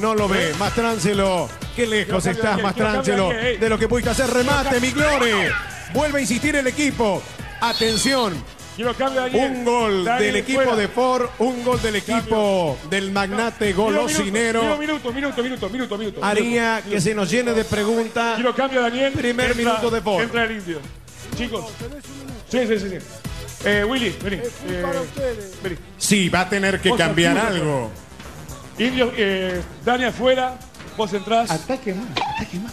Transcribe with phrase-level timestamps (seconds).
[0.00, 0.54] No lo ve.
[0.58, 1.48] Mastráncelo.
[1.76, 4.30] Qué lejos estás, quién, Mastráncelo, de lo que pudiste hacer.
[4.30, 5.50] Remate, Migliore.
[5.92, 7.22] Vuelve a insistir el equipo.
[7.60, 8.42] Atención.
[9.32, 10.76] Un gol Daniel, del equipo fuera.
[10.76, 14.62] de Ford, un gol del equipo del magnate golosinero.
[14.78, 16.24] Minuto, minuto, minuto, minuto, minuto.
[16.24, 18.36] Haría minuto, que se nos llene de preguntas.
[18.36, 19.12] Quiero cambio, Daniel.
[19.12, 20.22] Primer minuto de Ford.
[20.22, 20.78] Entra el indio.
[21.36, 21.66] Chicos.
[22.48, 22.88] Sí, sí, sí.
[22.88, 22.98] sí.
[23.64, 24.36] Eh, Willy, vení.
[24.36, 24.84] Eh,
[25.62, 25.76] vení.
[25.98, 27.90] Sí, va a tener que cambiar algo.
[28.80, 30.54] Indio, eh, Dani afuera.
[30.96, 31.50] Vos entrás.
[31.50, 32.72] Ataque más, ataque más.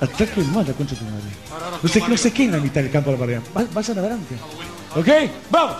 [0.00, 1.80] Ataque más la concha de tu madre.
[1.82, 3.40] No sé, no sé qué en la mitad del campo de la pared.
[3.56, 4.34] Va- Vayan adelante.
[4.94, 5.08] ¿Ok?
[5.50, 5.76] ¡Vamos!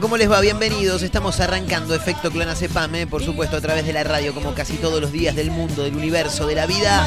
[0.00, 0.40] ¿Cómo les va?
[0.40, 1.02] Bienvenidos.
[1.02, 3.06] Estamos arrancando Efecto Clonazepam, ¿eh?
[3.06, 5.94] por supuesto, a través de la radio, como casi todos los días del mundo, del
[5.94, 7.06] universo, de la vida.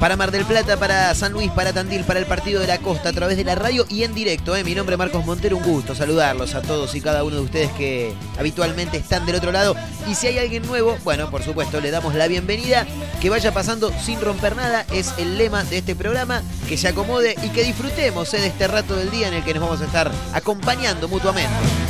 [0.00, 3.10] Para Mar del Plata, para San Luis, para Tandil, para el Partido de la Costa,
[3.10, 4.56] a través de la radio y en directo.
[4.56, 4.64] ¿eh?
[4.64, 7.70] Mi nombre es Marcos Montero, un gusto saludarlos a todos y cada uno de ustedes
[7.72, 9.76] que habitualmente están del otro lado.
[10.08, 12.86] Y si hay alguien nuevo, bueno, por supuesto, le damos la bienvenida.
[13.20, 16.42] Que vaya pasando sin romper nada, es el lema de este programa.
[16.68, 18.40] Que se acomode y que disfrutemos ¿eh?
[18.40, 21.83] de este rato del día en el que nos vamos a estar acompañando mutuamente.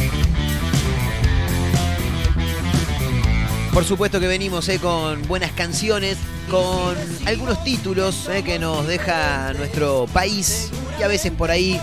[3.75, 6.17] Por supuesto que venimos eh, con buenas canciones,
[6.49, 6.97] con
[7.27, 11.81] algunos títulos eh, que nos deja nuestro país y a veces por ahí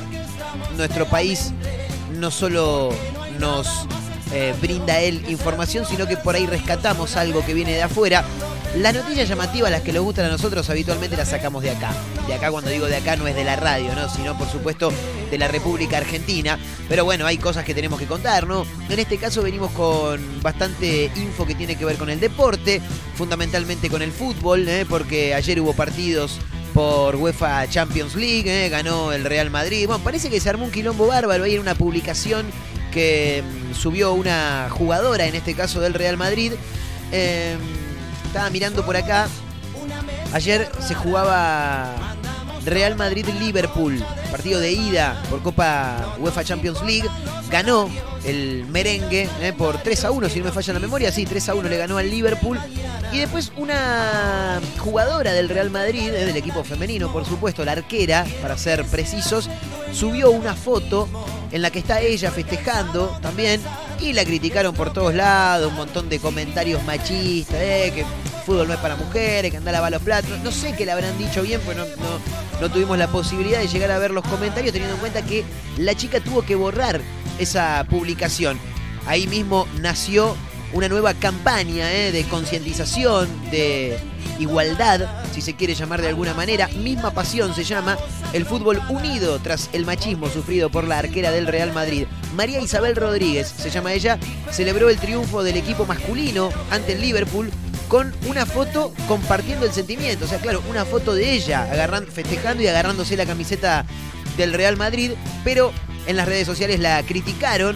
[0.78, 1.52] nuestro país
[2.18, 2.92] no solo
[3.42, 3.86] nos
[4.32, 8.24] eh, brinda él información, sino que por ahí rescatamos algo que viene de afuera.
[8.76, 11.92] Las noticias llamativas, las que nos gustan a nosotros, habitualmente las sacamos de acá.
[12.26, 14.08] De acá, cuando digo de acá, no es de la radio, ¿no?
[14.08, 14.94] Sino, por supuesto,
[15.30, 16.58] de la República Argentina.
[16.88, 18.66] Pero bueno, hay cosas que tenemos que contar, ¿no?
[18.90, 22.82] En este caso venimos con bastante info que tiene que ver con el deporte,
[23.16, 24.86] fundamentalmente con el fútbol, ¿eh?
[24.88, 26.40] porque ayer hubo partidos
[26.74, 28.70] por UEFA Champions League, ¿eh?
[28.70, 29.86] ganó el Real Madrid.
[29.86, 32.46] Bueno, parece que se armó un quilombo bárbaro ahí en una publicación
[32.94, 36.54] que mm, subió una jugadora, en este caso del Real Madrid.
[37.12, 37.58] Eh,
[38.32, 39.28] estaba mirando por acá.
[40.32, 41.90] Ayer se jugaba
[42.66, 47.10] Real Madrid-Liverpool, partido de ida por Copa UEFA Champions League.
[47.50, 47.90] Ganó
[48.24, 51.12] el merengue eh, por 3 a 1, si no me falla la memoria.
[51.12, 52.60] Sí, 3 a 1 le ganó al Liverpool.
[53.12, 58.26] Y después una jugadora del Real Madrid, eh, del equipo femenino, por supuesto, la arquera,
[58.42, 59.50] para ser precisos,
[59.92, 61.10] subió una foto
[61.52, 63.62] en la que está ella festejando también
[64.00, 68.06] y la criticaron por todos lados, un montón de comentarios machistas, eh, que
[68.42, 70.92] fútbol no es para mujeres, que anda a lavar los platos, no sé qué le
[70.92, 74.72] habrán dicho bien, pues no, no- tuvimos la posibilidad de llegar a ver los comentarios
[74.72, 75.44] teniendo en cuenta que
[75.78, 77.02] la chica tuvo que borrar
[77.40, 78.60] esa publicación.
[79.08, 80.36] Ahí mismo nació
[80.74, 83.98] una nueva campaña eh, de concientización, de
[84.40, 86.68] igualdad, si se quiere llamar de alguna manera.
[86.68, 87.98] Misma pasión se llama
[88.32, 92.06] el fútbol unido tras el machismo sufrido por la arquera del Real Madrid.
[92.36, 94.18] María Isabel Rodríguez, se llama ella,
[94.52, 97.52] celebró el triunfo del equipo masculino ante el Liverpool
[97.92, 100.24] con una foto compartiendo el sentimiento.
[100.24, 103.86] O sea, claro, una foto de ella agarrando, festejando y agarrándose la camiseta
[104.38, 105.12] del Real Madrid,
[105.44, 105.74] pero
[106.08, 107.76] en las redes sociales la criticaron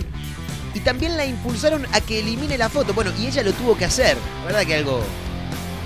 [0.74, 2.94] y también la impulsaron a que elimine la foto.
[2.94, 4.16] Bueno, y ella lo tuvo que hacer.
[4.40, 5.02] La verdad que algo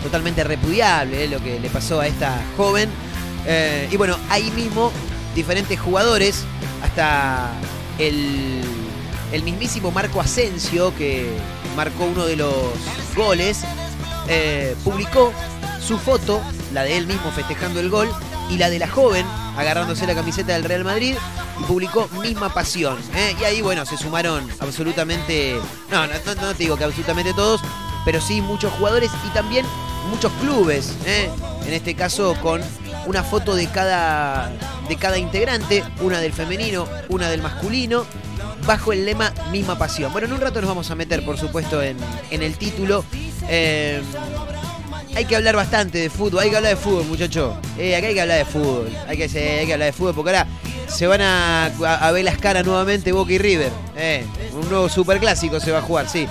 [0.03, 2.87] totalmente repudiable eh, lo que le pasó a esta joven.
[3.47, 4.91] Eh, y bueno, ahí mismo
[5.33, 6.43] diferentes jugadores,
[6.83, 7.49] hasta
[7.97, 8.61] el,
[9.31, 11.31] el mismísimo Marco Asensio, que
[11.75, 12.53] marcó uno de los
[13.15, 13.63] goles,
[14.29, 15.33] eh, publicó
[15.85, 16.41] su foto,
[16.73, 18.09] la de él mismo festejando el gol,
[18.49, 19.25] y la de la joven
[19.57, 21.15] agarrándose la camiseta del Real Madrid
[21.59, 22.97] y publicó misma pasión.
[23.15, 23.35] ¿eh?
[23.39, 25.59] Y ahí, bueno, se sumaron absolutamente,
[25.91, 27.61] no, no, no te digo que absolutamente todos,
[28.05, 29.65] pero sí muchos jugadores y también
[30.09, 30.95] muchos clubes.
[31.05, 31.29] ¿eh?
[31.65, 32.61] En este caso con
[33.05, 34.51] una foto de cada,
[34.87, 38.05] de cada integrante, una del femenino, una del masculino,
[38.69, 40.11] bajo el lema misma pasión.
[40.11, 41.97] Bueno, en un rato nos vamos a meter, por supuesto, en,
[42.29, 43.03] en el título.
[43.47, 43.99] Eh,
[45.15, 47.55] hay que hablar bastante de fútbol, hay que hablar de fútbol, muchachos.
[47.79, 50.29] Eh, acá hay que hablar de fútbol, hay que, hay que hablar de fútbol, porque
[50.29, 50.47] ahora
[50.87, 53.71] se van a, a, ver las caras nuevamente Boca y River.
[53.97, 54.23] Eh,
[54.53, 56.27] un nuevo superclásico se va a jugar, sí.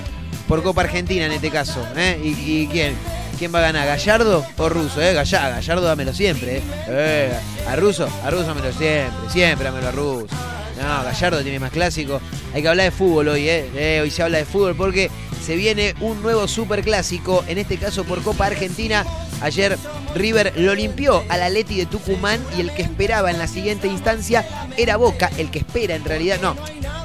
[0.46, 1.84] Por Copa Argentina en este caso.
[2.22, 2.94] ¿Y, ¿Y, quién?
[3.36, 3.84] ¿Quién va a ganar?
[3.84, 5.02] ¿Gallardo o Russo?
[5.02, 5.12] Eh?
[5.12, 6.62] Gallardo, Gallardo dámelo siempre.
[6.86, 7.36] Eh
[7.68, 9.28] a Russo, a Russo dámelo siempre.
[9.28, 10.57] Siempre dámelo a Russo.
[10.78, 12.20] No, Gallardo tiene más clásico.
[12.54, 13.68] Hay que hablar de fútbol hoy, ¿eh?
[13.74, 14.00] ¿eh?
[14.00, 15.10] Hoy se habla de fútbol porque
[15.44, 19.04] se viene un nuevo superclásico, en este caso por Copa Argentina.
[19.40, 19.76] Ayer
[20.14, 24.44] River lo limpió al Atleti de Tucumán y el que esperaba en la siguiente instancia
[24.76, 26.56] era Boca, el que espera en realidad, no,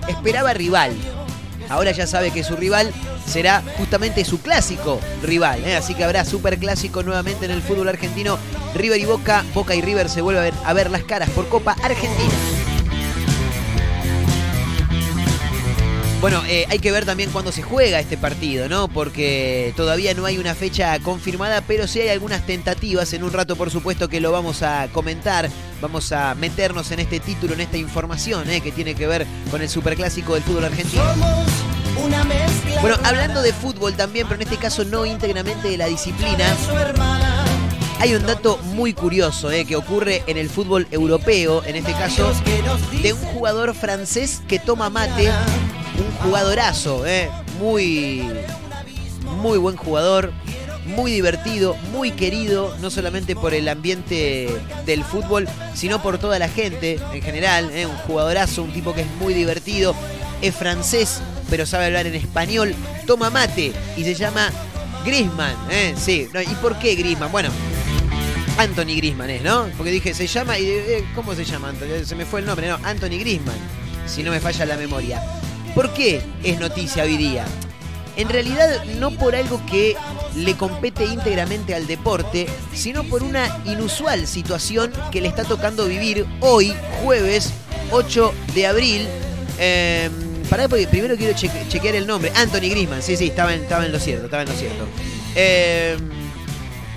[0.07, 0.93] esperaba rival.
[1.69, 2.91] Ahora ya sabe que su rival
[3.25, 5.63] será justamente su clásico rival.
[5.65, 5.75] ¿eh?
[5.75, 8.37] Así que habrá superclásico nuevamente en el fútbol argentino.
[8.75, 11.47] River y Boca, Boca y River se vuelven a ver, a ver las caras por
[11.47, 12.52] Copa Argentina.
[16.23, 18.87] Bueno, eh, hay que ver también cuándo se juega este partido, ¿no?
[18.87, 23.11] Porque todavía no hay una fecha confirmada, pero sí hay algunas tentativas.
[23.11, 25.49] En un rato, por supuesto, que lo vamos a comentar.
[25.81, 28.61] Vamos a meternos en este título, en esta información, ¿eh?
[28.61, 31.03] que tiene que ver con el superclásico del fútbol argentino.
[32.79, 36.55] Bueno, hablando de fútbol también, pero en este caso no íntegramente de la disciplina.
[37.99, 42.31] Hay un dato muy curioso eh, que ocurre en el fútbol europeo, en este caso,
[43.01, 45.29] de un jugador francés que toma mate
[46.23, 47.29] jugadorazo, ¿eh?
[47.59, 48.23] muy,
[49.41, 50.31] muy buen jugador,
[50.85, 54.49] muy divertido, muy querido, no solamente por el ambiente
[54.85, 57.69] del fútbol, sino por toda la gente en general.
[57.71, 57.85] ¿eh?
[57.85, 59.95] Un jugadorazo, un tipo que es muy divertido,
[60.41, 62.73] es francés, pero sabe hablar en español,
[63.05, 64.49] toma mate y se llama
[65.05, 65.55] Grisman.
[65.71, 65.93] ¿eh?
[65.97, 67.31] Sí, ¿y por qué Grisman?
[67.31, 67.49] Bueno.
[68.55, 69.67] Anthony Grisman es, ¿no?
[69.75, 71.73] Porque dije, se llama, y eh, ¿cómo se llama?
[72.05, 73.57] Se me fue el nombre, no, Anthony Grisman,
[74.05, 75.23] si no me falla la memoria.
[75.75, 77.45] ¿Por qué es noticia hoy día?
[78.15, 79.95] En realidad no por algo que
[80.35, 86.27] le compete íntegramente al deporte, sino por una inusual situación que le está tocando vivir
[86.41, 87.51] hoy, jueves
[87.91, 89.07] 8 de abril.
[89.57, 90.11] Eh,
[90.47, 92.31] pará, porque primero quiero chequear el nombre.
[92.35, 94.87] Anthony Grisman, sí, sí, estaba en, estaba en lo cierto, estaba en lo cierto.
[95.35, 95.97] Em,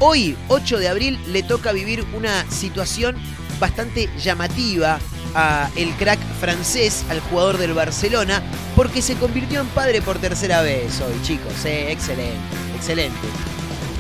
[0.00, 3.17] hoy, 8 de abril, le toca vivir una situación
[3.58, 4.99] bastante llamativa
[5.34, 8.43] a el crack francés, al jugador del Barcelona,
[8.75, 11.64] porque se convirtió en padre por tercera vez hoy, chicos.
[11.64, 12.34] Eh, excelente,
[12.76, 13.26] excelente.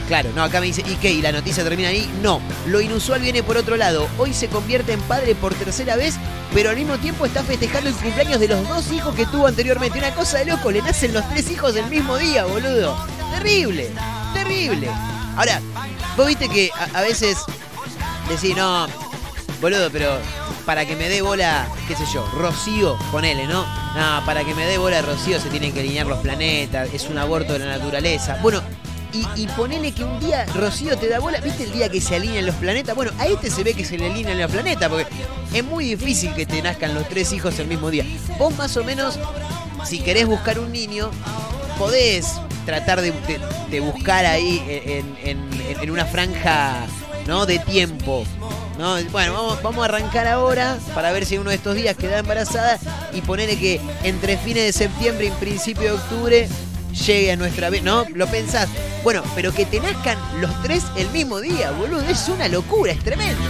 [0.08, 1.10] Claro, no, acá me dice, ¿y qué?
[1.10, 2.08] ¿Y la noticia termina ahí?
[2.22, 4.08] No, lo inusual viene por otro lado.
[4.18, 6.14] Hoy se convierte en padre por tercera vez,
[6.54, 9.98] pero al mismo tiempo está festejando el cumpleaños de los dos hijos que tuvo anteriormente.
[9.98, 12.96] Una cosa de loco, le nacen los tres hijos el mismo día, boludo.
[13.32, 13.90] Terrible,
[14.32, 14.88] terrible.
[15.36, 15.60] Ahora,
[16.16, 17.38] vos viste que a, a veces
[18.28, 18.86] decís, no,
[19.60, 20.18] boludo, pero
[20.66, 23.64] para que me dé bola, qué sé yo, Rocío, ponele, ¿no?
[23.94, 27.16] No, para que me dé bola Rocío se tienen que alinear los planetas, es un
[27.16, 28.38] aborto de la naturaleza.
[28.42, 28.60] Bueno,
[29.36, 32.44] y, ponele que un día Rocío te da bola, ¿viste el día que se alinean
[32.44, 32.94] los planetas?
[32.94, 35.06] Bueno, a este se ve que se le alinean los planetas, porque
[35.54, 38.04] es muy difícil que te nazcan los tres hijos el mismo día.
[38.38, 39.18] Vos más o menos,
[39.84, 41.10] si querés buscar un niño,
[41.78, 42.32] podés
[42.66, 43.12] tratar de,
[43.80, 44.60] buscar ahí
[45.22, 46.86] en, una franja
[47.26, 47.46] ¿no?
[47.46, 48.24] de tiempo
[49.10, 52.78] bueno, vamos, a arrancar ahora para ver si uno de estos días queda embarazada
[53.12, 56.48] y ponerle que entre fines de septiembre y principio de octubre
[57.06, 57.82] llegue a nuestra vez.
[57.82, 58.04] ¿No?
[58.14, 58.68] ¿Lo pensás?
[59.02, 62.02] Bueno, pero que te nazcan los tres el mismo día, boludo.
[62.02, 63.42] Es una locura, es tremendo.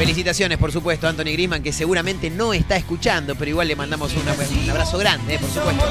[0.00, 4.14] Felicitaciones, por supuesto, a Anthony Griezmann, que seguramente no está escuchando, pero igual le mandamos
[4.14, 5.84] una- un abrazo grande, eh, por supuesto.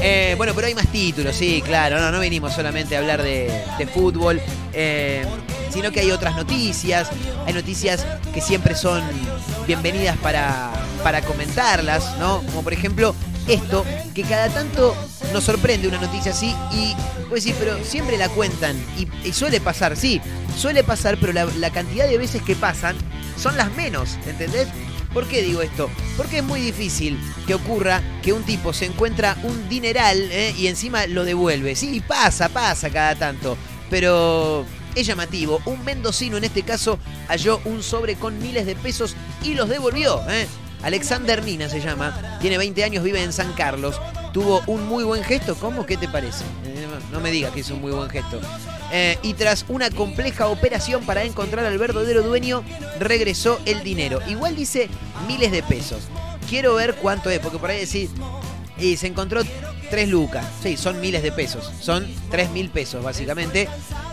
[0.00, 2.00] Eh, bueno, pero hay más títulos, sí, claro.
[2.00, 4.40] No, no venimos solamente a hablar de, de fútbol,
[4.72, 5.26] eh,
[5.70, 7.08] sino que hay otras noticias.
[7.46, 9.02] Hay noticias que siempre son
[9.66, 10.70] bienvenidas para,
[11.02, 12.38] para comentarlas, ¿no?
[12.46, 13.14] Como por ejemplo
[13.48, 13.84] esto,
[14.14, 14.94] que cada tanto
[15.32, 16.94] nos sorprende una noticia así y
[17.28, 20.20] pues sí, pero siempre la cuentan y, suele pasar, sí,
[20.56, 22.96] suele pasar, pero la, la cantidad de veces que pasan
[23.36, 24.68] son las menos, ¿entendés?
[25.14, 25.88] ¿Por qué digo esto?
[26.16, 30.52] Porque es muy difícil que ocurra que un tipo se encuentra un dineral ¿eh?
[30.58, 31.76] y encima lo devuelve.
[31.76, 33.56] Sí, pasa, pasa cada tanto.
[33.88, 35.62] Pero es llamativo.
[35.66, 36.98] Un mendocino en este caso
[37.28, 40.20] halló un sobre con miles de pesos y los devolvió.
[40.28, 40.48] ¿eh?
[40.84, 42.38] Alexander Nina se llama.
[42.40, 44.00] Tiene 20 años, vive en San Carlos.
[44.32, 45.54] Tuvo un muy buen gesto.
[45.56, 45.86] ¿Cómo?
[45.86, 46.44] ¿Qué te parece?
[46.66, 48.40] Eh, no me digas que es un muy buen gesto.
[48.92, 52.62] Eh, y tras una compleja operación para encontrar al verdadero dueño,
[53.00, 54.20] regresó el dinero.
[54.28, 54.88] Igual dice
[55.26, 56.02] miles de pesos.
[56.48, 58.10] Quiero ver cuánto es, porque por ahí decís,
[58.78, 59.42] y se encontró
[59.90, 60.44] 3 lucas.
[60.62, 61.70] Sí, son miles de pesos.
[61.80, 63.68] Son 3 mil pesos, básicamente.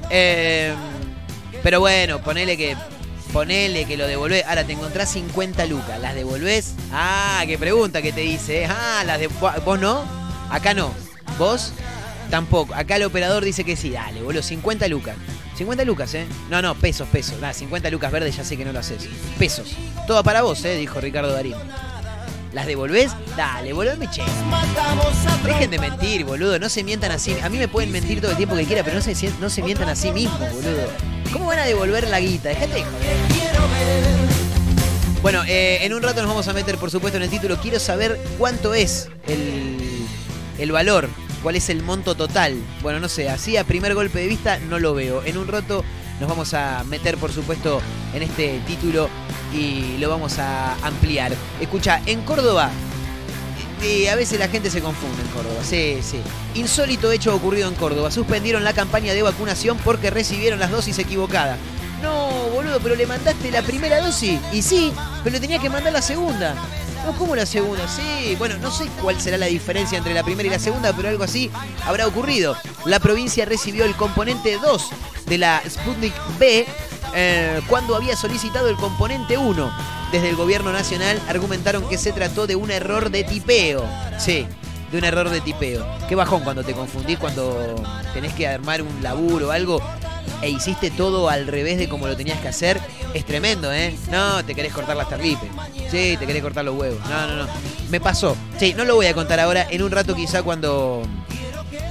[0.10, 0.74] Eh,
[1.64, 2.76] pero bueno, ponele que.
[3.34, 4.44] Ponele que lo devolvés.
[4.46, 6.00] Ahora te encontrás 50 lucas.
[6.00, 6.74] ¿Las devolvés?
[6.92, 8.64] Ah, qué pregunta que te dice.
[8.64, 8.68] ¿eh?
[8.70, 9.28] Ah, las de.
[9.28, 10.04] ¿Vos no?
[10.50, 10.94] Acá no.
[11.38, 11.72] ¿Vos?
[12.30, 12.74] Tampoco.
[12.74, 13.92] Acá el operador dice que sí.
[13.92, 14.44] Dale, boludo.
[14.44, 15.16] 50 lucas.
[15.56, 16.26] 50 lucas, ¿eh?
[16.50, 17.40] No, no, pesos, pesos.
[17.40, 19.08] Nada, 50 lucas verdes ya sé que no lo haces.
[19.38, 19.76] Pesos.
[20.08, 20.76] Todo para vos, ¿eh?
[20.76, 21.56] Dijo Ricardo Darín.
[22.54, 23.12] ¿Las devolvés?
[23.38, 24.24] Dale, volveme che.
[25.46, 26.60] Dejen de mentir, boludo.
[26.60, 27.36] No se mientan así.
[27.42, 29.64] A mí me pueden mentir todo el tiempo que quiera, pero no se, no se
[29.64, 30.88] mientan a sí mismos, boludo.
[31.32, 32.50] ¿Cómo van a devolver la guita?
[32.50, 33.16] Dejate de joder.
[35.22, 37.58] Bueno, eh, en un rato nos vamos a meter, por supuesto, en el título.
[37.62, 39.78] Quiero saber cuánto es el,
[40.58, 41.08] el valor,
[41.44, 42.56] cuál es el monto total.
[42.82, 45.24] Bueno, no sé, así a primer golpe de vista no lo veo.
[45.24, 45.86] En un rato
[46.22, 47.82] nos vamos a meter, por supuesto,
[48.14, 49.10] en este título
[49.52, 51.34] y lo vamos a ampliar.
[51.60, 52.70] Escucha, en Córdoba,
[53.82, 56.22] eh, a veces la gente se confunde en Córdoba, sí, sí.
[56.54, 58.12] Insólito hecho ocurrido en Córdoba.
[58.12, 61.58] Suspendieron la campaña de vacunación porque recibieron las dosis equivocadas.
[62.04, 64.40] No, boludo, pero le mandaste la primera dosis.
[64.54, 66.54] Y sí, pero le tenías que mandar la segunda.
[67.04, 67.88] No, ¿cómo la segunda?
[67.88, 71.10] Sí, bueno, no sé cuál será la diferencia entre la primera y la segunda, pero
[71.10, 71.50] algo así
[71.84, 72.56] habrá ocurrido.
[72.86, 74.92] La provincia recibió el componente 2
[75.32, 76.66] de la Sputnik B
[77.16, 79.72] eh, cuando había solicitado el componente 1.
[80.12, 83.86] Desde el gobierno nacional argumentaron que se trató de un error de tipeo.
[84.20, 84.46] Sí,
[84.92, 85.86] de un error de tipeo.
[86.10, 87.82] Qué bajón cuando te confundís, cuando
[88.14, 89.82] tenés que armar un laburo o algo
[90.42, 92.82] e hiciste todo al revés de como lo tenías que hacer.
[93.14, 93.96] Es tremendo, ¿eh?
[94.12, 95.50] No, te querés cortar las tarlipes.
[95.90, 97.00] Sí, te querés cortar los huevos.
[97.10, 97.48] No, no, no.
[97.90, 98.36] Me pasó.
[98.60, 99.66] Sí, no lo voy a contar ahora.
[99.70, 101.04] En un rato quizá cuando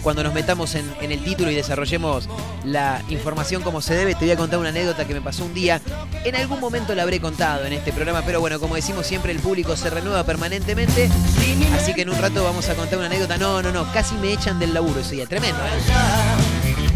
[0.02, 2.28] cuando nos metamos en, el título y desarrollemos
[2.64, 5.54] la información como se debe, te voy a contar una anécdota que me pasó un
[5.54, 5.80] día.
[6.24, 9.40] En algún momento la habré contado en este programa, pero bueno, como decimos siempre, el
[9.40, 11.08] público se renueva permanentemente.
[11.74, 13.36] Así que en un rato vamos a contar una anécdota.
[13.38, 15.26] No, no, no, casi me echan del laburo ese día.
[15.26, 16.90] Tremendo, ¿eh?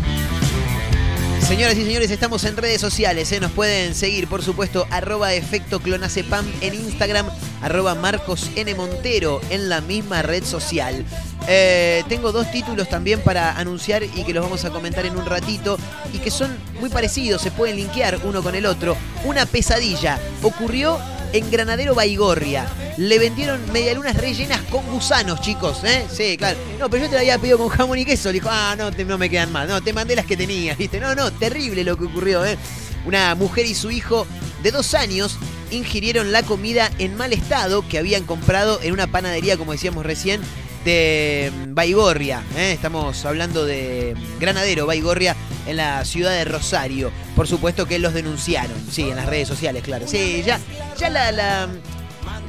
[1.46, 3.38] Señoras y señores, estamos en redes sociales, ¿eh?
[3.38, 7.28] nos pueden seguir, por supuesto, arroba efecto clonacepam en Instagram,
[7.60, 8.74] arroba Marcos N.
[8.74, 11.04] Montero en la misma red social.
[11.46, 15.26] Eh, tengo dos títulos también para anunciar y que los vamos a comentar en un
[15.26, 15.78] ratito
[16.12, 18.96] y que son muy parecidos, se pueden linkear uno con el otro.
[19.24, 20.98] Una pesadilla ocurrió
[21.34, 22.66] en Granadero Baigorria.
[22.96, 26.06] Le vendieron medialunas rellenas con gusanos, chicos, ¿eh?
[26.10, 26.56] Sí, claro.
[26.78, 28.28] No, pero yo te la había pedido con jamón y queso.
[28.28, 29.66] Le dijo, ah, no, no me quedan mal.
[29.66, 31.00] No, te mandé las que tenías, ¿viste?
[31.00, 32.56] No, no, terrible lo que ocurrió, ¿eh?
[33.04, 34.26] Una mujer y su hijo
[34.62, 35.36] de dos años
[35.72, 40.40] ingirieron la comida en mal estado que habían comprado en una panadería, como decíamos recién,
[40.84, 42.42] de Baigorria.
[42.56, 42.72] ¿eh?
[42.72, 45.36] Estamos hablando de Granadero, Baigorria,
[45.66, 47.10] en la ciudad de Rosario.
[47.34, 50.06] Por supuesto que los denunciaron, sí, en las redes sociales, claro.
[50.06, 50.60] Sí, ya,
[50.98, 51.68] ya la, la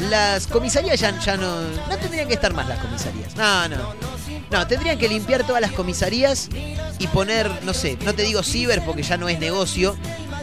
[0.10, 3.36] las comisarías ya, ya, no, no tendrían que estar más las comisarías.
[3.36, 3.96] No, no.
[4.52, 6.50] No, tendrían que limpiar todas las comisarías
[7.00, 9.96] y poner, no sé, no te digo ciber porque ya no es negocio,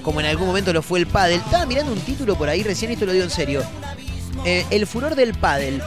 [0.02, 1.40] como en algún momento lo fue el pádel.
[1.40, 3.62] Estaba mirando un título por ahí recién, esto lo digo en serio.
[4.44, 5.82] Eh, el furor del pádel.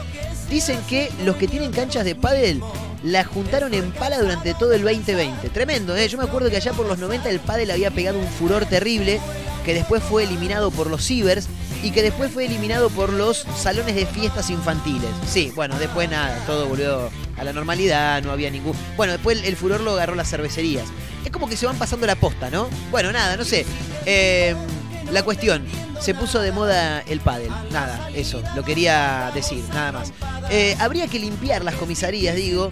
[0.50, 2.62] Dicen que los que tienen canchas de pádel
[3.02, 5.48] la juntaron en pala durante todo el 2020.
[5.50, 6.08] Tremendo, ¿eh?
[6.08, 9.20] Yo me acuerdo que allá por los 90 el pádel había pegado un furor terrible,
[9.64, 11.48] que después fue eliminado por los cibers
[11.82, 15.10] y que después fue eliminado por los salones de fiestas infantiles.
[15.28, 18.74] Sí, bueno, después nada, todo volvió a la normalidad, no había ningún...
[18.96, 20.86] Bueno, después el, furor lo agarró las cervecerías.
[21.24, 22.68] Es como que se van pasando la posta, ¿no?
[22.90, 23.66] Bueno, nada, no sé.
[24.06, 24.54] Eh,
[25.12, 25.64] La cuestión,
[26.00, 27.50] se puso de moda el pádel.
[27.70, 30.12] Nada, eso, lo quería decir, nada más.
[30.50, 32.68] Eh, habría que limpiar las comisarías, digo,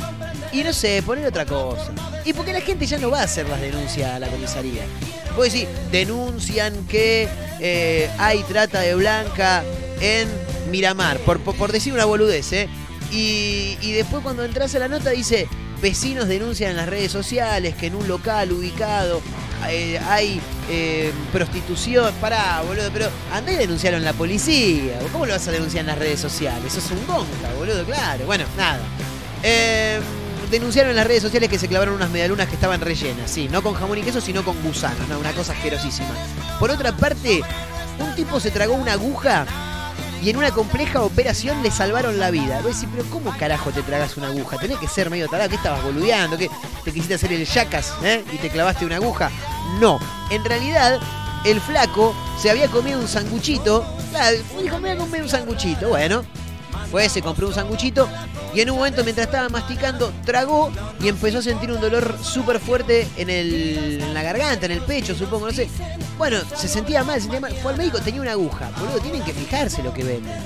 [0.52, 1.92] y no sé, poner otra cosa.
[2.24, 4.84] Y porque la gente ya no va a hacer las denuncias a la comisaría.
[5.36, 7.28] Vos decís, denuncian que
[7.60, 9.64] eh, hay trata de blanca
[10.00, 10.28] en
[10.70, 12.68] Miramar, por, decir una boludez, ¿eh?
[13.12, 15.48] Y, y después cuando entras a la nota dice,
[15.80, 19.20] vecinos denuncian en las redes sociales que en un local ubicado
[19.68, 22.12] eh, hay eh, prostitución.
[22.20, 24.98] Pará, boludo, pero andá y denunciaron en la policía.
[25.12, 26.74] ¿Cómo lo vas a denunciar en las redes sociales?
[26.74, 28.26] Eso es un gonca, boludo, claro.
[28.26, 28.80] Bueno, nada.
[29.42, 30.00] Eh,
[30.50, 33.62] denunciaron en las redes sociales que se clavaron unas medialunas que estaban rellenas, sí, no
[33.62, 35.18] con jamón y queso, sino con gusanos, ¿no?
[35.18, 36.10] una cosa asquerosísima.
[36.60, 37.42] Por otra parte,
[37.98, 39.46] un tipo se tragó una aguja
[40.24, 42.56] y en una compleja operación le salvaron la vida.
[42.62, 44.56] Voy a decir, pero ¿cómo carajo te tragas una aguja?
[44.56, 46.38] Tenés que ser medio tarado, ¿qué estabas boludeando?
[46.38, 46.50] ¿Qué
[46.82, 48.24] te quisiste hacer el yacas eh?
[48.32, 49.30] y te clavaste una aguja?
[49.80, 50.00] No,
[50.30, 50.98] en realidad
[51.44, 53.84] el flaco se había comido un sanguchito.
[54.12, 55.90] Claro, dijo, me voy a comer un sanguchito.
[55.90, 56.24] Bueno,
[56.94, 58.08] fue, se compró un sanguchito
[58.54, 60.70] y en un momento mientras estaba masticando, tragó
[61.00, 64.80] y empezó a sentir un dolor súper fuerte en, el, en la garganta, en el
[64.80, 65.68] pecho, supongo, no sé.
[66.16, 67.52] Bueno, se sentía mal, se sentía mal.
[67.56, 68.70] Fue al médico, tenía una aguja.
[68.78, 70.36] Boludo, tienen que fijarse lo que venden.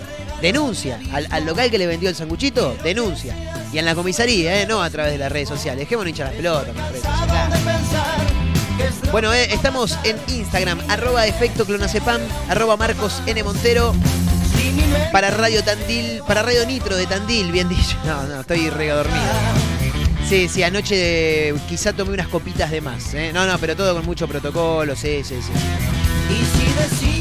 [0.40, 0.99] Denuncia.
[1.12, 3.37] Al, al local que le vendió el sanguchito, denuncia.
[3.71, 4.67] Y en la comisaría, ¿eh?
[4.67, 5.81] no a través de las redes sociales.
[5.81, 7.59] Dejémonos hinchar las pelotas con las redes sociales.
[9.12, 13.43] Bueno, eh, estamos en Instagram, arroba efecto clonacepam, arroba Marcos N.
[13.43, 13.95] Montero.
[15.12, 17.96] Para Radio Tandil, para Radio Nitro de Tandil, bien dicho.
[18.04, 19.18] No, no, estoy rega dormido.
[20.28, 23.14] Sí, sí, anoche quizá tomé unas copitas de más.
[23.14, 23.32] ¿eh?
[23.32, 25.52] No, no, pero todo con mucho protocolo, sí, sí, sí.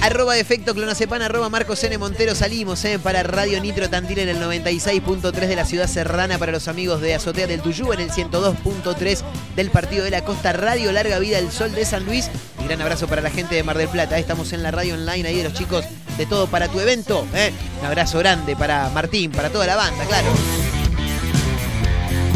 [0.02, 1.98] Arroba efecto clonacepan, arroba Marcos N.
[1.98, 3.00] Montero salimos ¿eh?
[3.00, 7.16] para Radio Nitro Tandil en el 96.3 de la ciudad serrana para los amigos de
[7.16, 9.22] Azotea del Tuyú en el 102.3
[9.56, 12.30] del Partido de la Costa Radio Larga Vida el Sol de San Luis
[12.62, 14.18] y gran abrazo para la gente de Mar del Plata.
[14.20, 15.86] Estamos en la radio online ahí de los chicos
[16.18, 17.26] de todo para tu evento.
[17.34, 17.52] ¿eh?
[17.80, 20.28] Un abrazo grande para Martín, para toda la banda, claro.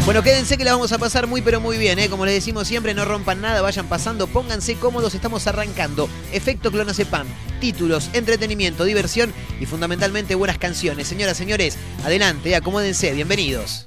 [0.04, 2.08] Bueno, quédense que la vamos a pasar muy pero muy bien, ¿eh?
[2.08, 6.08] Como les decimos siempre, no rompan nada, vayan pasando, pónganse cómodos, estamos arrancando.
[6.32, 7.26] Efecto Clonacepam,
[7.60, 11.06] títulos, entretenimiento, diversión y fundamentalmente buenas canciones.
[11.06, 13.86] Señoras, señores, adelante, acomódense, bienvenidos.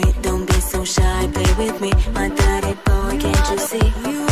[0.00, 0.14] Me.
[0.22, 1.92] Don't be so shy, play with me.
[2.12, 3.92] My dirty boy, can't you see?
[4.04, 4.29] You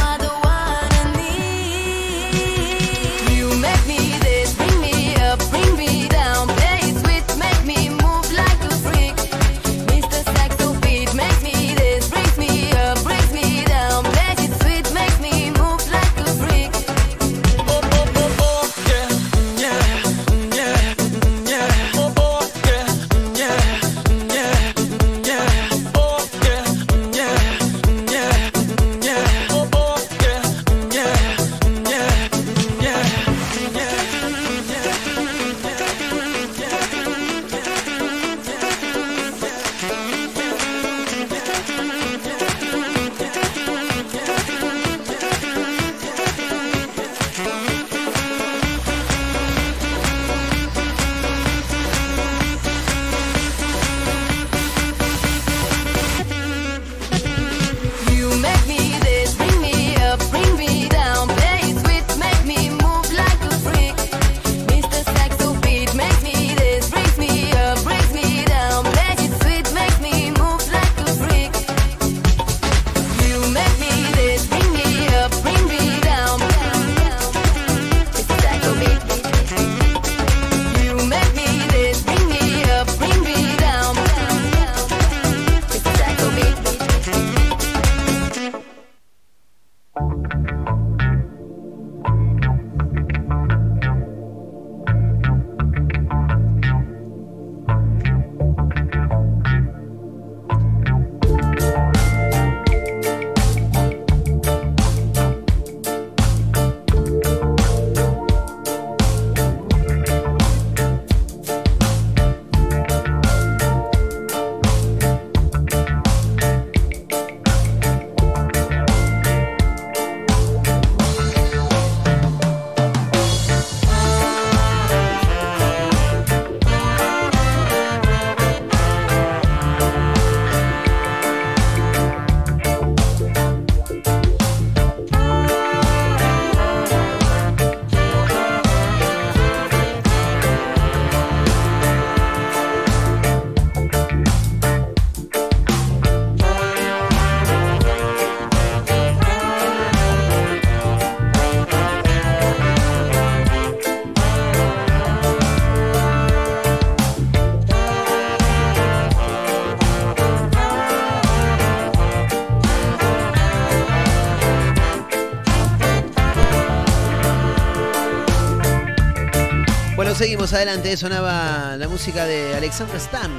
[170.39, 170.97] seguimos adelante.
[170.97, 173.31] Sonaba la música de Alexander Stan.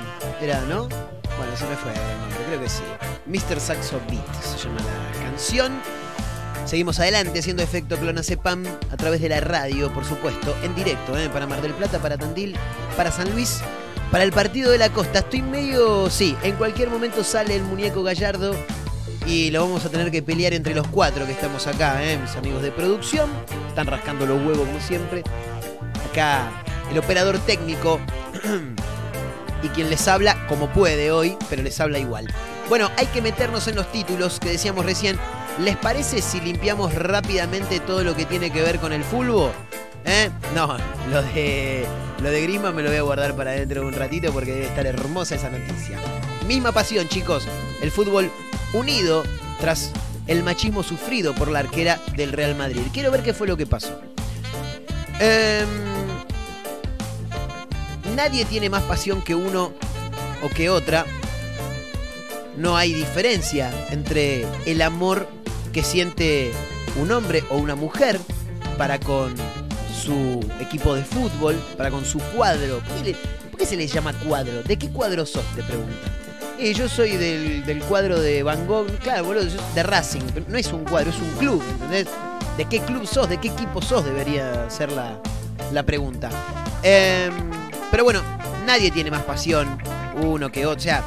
[0.42, 0.90] Era, ¿no?
[1.38, 2.84] Bueno, se me fue el nombre, creo que sí.
[3.26, 3.58] Mr.
[3.62, 5.80] Saxo Beat se llama la canción.
[6.66, 11.30] Seguimos adelante haciendo efecto clonazepam a través de la radio, por supuesto, en directo, ¿eh?
[11.30, 12.58] para Mar del Plata, para Tandil,
[12.98, 13.62] para San Luis,
[14.12, 15.20] para el partido de la costa.
[15.20, 16.10] Estoy medio.
[16.10, 18.54] Sí, en cualquier momento sale el muñeco gallardo
[19.26, 22.18] y lo vamos a tener que pelear entre los cuatro que estamos acá, ¿eh?
[22.18, 23.30] mis amigos de producción.
[23.70, 25.24] Están rascando los huevos como siempre.
[26.12, 26.52] Acá
[26.92, 28.00] el operador técnico
[29.64, 32.28] y quien les habla como puede hoy, pero les habla igual.
[32.70, 35.18] Bueno, hay que meternos en los títulos que decíamos recién.
[35.60, 39.52] ¿Les parece si limpiamos rápidamente todo lo que tiene que ver con el fútbol?
[40.06, 40.30] ¿Eh?
[40.56, 40.78] No,
[41.12, 41.86] lo de,
[42.22, 44.66] lo de Grima me lo voy a guardar para dentro de un ratito porque debe
[44.68, 46.00] estar hermosa esa noticia.
[46.48, 47.48] Misma pasión, chicos.
[47.82, 48.32] El fútbol
[48.74, 49.24] unido
[49.60, 49.92] tras
[50.28, 52.82] el machismo sufrido por la arquera del Real Madrid.
[52.94, 54.00] Quiero ver qué fue lo que pasó.
[55.20, 55.89] Em,
[58.20, 59.72] nadie tiene más pasión que uno
[60.44, 61.06] o que otra.
[62.58, 65.26] No hay diferencia entre el amor
[65.72, 66.52] que siente
[67.02, 68.20] un hombre o una mujer
[68.78, 69.34] para con
[70.04, 72.82] su equipo de fútbol, para con su cuadro.
[73.52, 74.64] ¿Por qué, se le llama cuadro?
[74.64, 75.46] ¿De qué cuadro sos?
[75.56, 75.96] Te preguntan.
[76.60, 78.88] Eh, yo soy del, cuadro de Van Gogh.
[78.98, 80.24] Claro, boludo, yo- de Racing.
[80.34, 82.08] Pero no es un cuadro, es un club, ¿entendés?
[82.58, 83.30] ¿De qué club sos?
[83.30, 84.04] ¿De qué equipo sos?
[84.04, 85.22] Debería ser la,
[85.72, 86.30] la pregunta.
[86.84, 87.59] Em,
[87.92, 88.22] pero bueno,
[88.66, 89.78] nadie tiene más pasión
[90.22, 90.80] uno que otro.
[90.80, 91.04] O sea,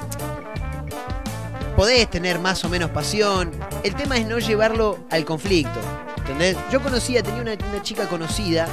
[1.77, 3.51] podés tener más o menos pasión.
[3.83, 5.81] El tema es no llevarlo al conflicto.
[6.18, 6.57] ¿Entendés?
[6.71, 8.68] Yo conocía, tenía una, una chica conocida.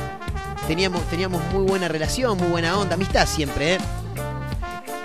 [0.68, 3.78] Teníamos, teníamos muy buena relación, muy buena onda, amistad siempre, ¿eh?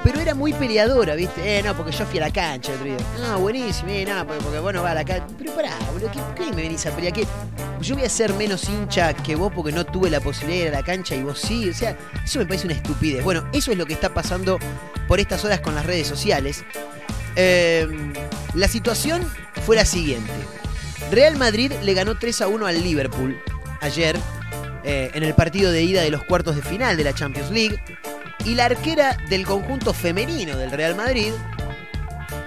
[0.05, 1.59] Pero era muy peleadora, ¿viste?
[1.59, 3.37] Eh, no, porque yo fui a la cancha el otro día.
[3.37, 5.27] Buenísimo, eh, no, porque, porque bueno, va a la cancha.
[5.38, 7.14] Pero pará, boludo, ¿qué, qué me venís a pelear?
[7.14, 7.27] ¿Qué?
[7.81, 10.75] Yo voy a ser menos hincha que vos porque no tuve la posibilidad de ir
[10.75, 11.71] a la cancha y vos sí.
[11.71, 13.25] O sea, eso me parece una estupidez.
[13.25, 14.59] Bueno, eso es lo que está pasando
[15.09, 16.64] por estas horas con las redes sociales.
[17.37, 17.88] Eh,
[18.53, 19.27] la situación
[19.64, 20.31] fue la siguiente.
[21.11, 23.40] Real Madrid le ganó 3 a 1 al Liverpool
[23.81, 24.17] ayer
[24.85, 27.81] eh, en el partido de ida de los cuartos de final de la Champions League.
[28.44, 31.33] Y la arquera del conjunto femenino del Real Madrid,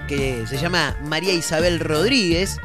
[0.06, 2.58] que se llama María Isabel Rodríguez,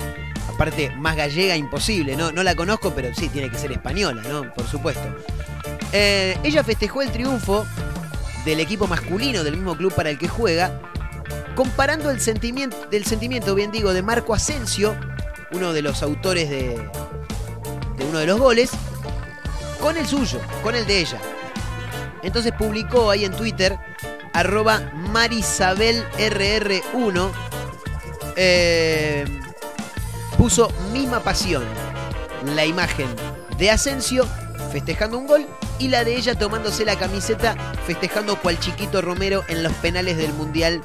[0.54, 2.32] aparte más gallega imposible, ¿no?
[2.32, 4.54] No la conozco, pero sí, tiene que ser española, ¿no?
[4.54, 5.04] Por supuesto.
[5.92, 7.66] Eh, ella festejó el triunfo
[8.46, 10.80] del equipo masculino del mismo club para el que juega,
[11.56, 14.96] comparando el sentimiento, sentimiento, bien digo, de Marco Asensio,
[15.52, 16.90] uno de los autores de
[18.10, 18.72] uno de los goles,
[19.80, 21.20] con el suyo, con el de ella.
[22.24, 23.78] Entonces publicó ahí en Twitter,
[24.34, 27.32] arroba marisabelrr1,
[28.36, 29.26] eh,
[30.38, 31.64] puso misma pasión,
[32.56, 33.08] la imagen
[33.58, 34.26] de Asensio
[34.72, 35.46] festejando un gol
[35.78, 37.56] y la de ella tomándose la camiseta
[37.86, 40.82] festejando cual chiquito Romero en los penales del Mundial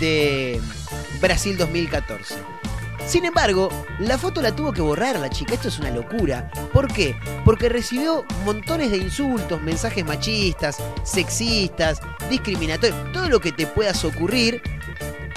[0.00, 0.60] de
[1.20, 2.57] Brasil 2014.
[3.08, 5.54] Sin embargo, la foto la tuvo que borrar la chica.
[5.54, 6.50] Esto es una locura.
[6.74, 7.16] ¿Por qué?
[7.44, 14.60] Porque recibió montones de insultos, mensajes machistas, sexistas, discriminatorios, todo lo que te puedas ocurrir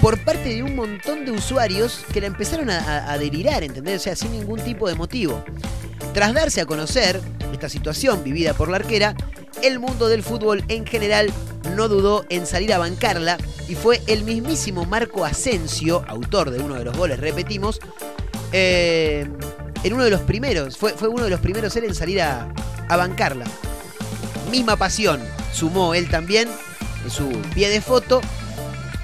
[0.01, 4.01] por parte de un montón de usuarios que la empezaron a, a- a delirar, ¿entendés?
[4.01, 5.43] O sea, sin ningún tipo de motivo.
[6.13, 7.21] Tras darse a conocer
[7.53, 9.15] esta situación vivida por la arquera,
[9.63, 11.31] el mundo del fútbol en general
[11.75, 13.37] no dudó en salir a bancarla
[13.69, 17.79] y fue el mismísimo Marco Asensio, autor de uno de los goles, repetimos,
[18.51, 19.25] eh,
[19.83, 22.53] en uno de los primeros, fue, fue uno de los primeros él en salir a,
[22.89, 23.45] a bancarla.
[24.51, 25.21] Misma pasión,
[25.53, 26.49] sumó él también
[27.03, 28.19] en su pie de foto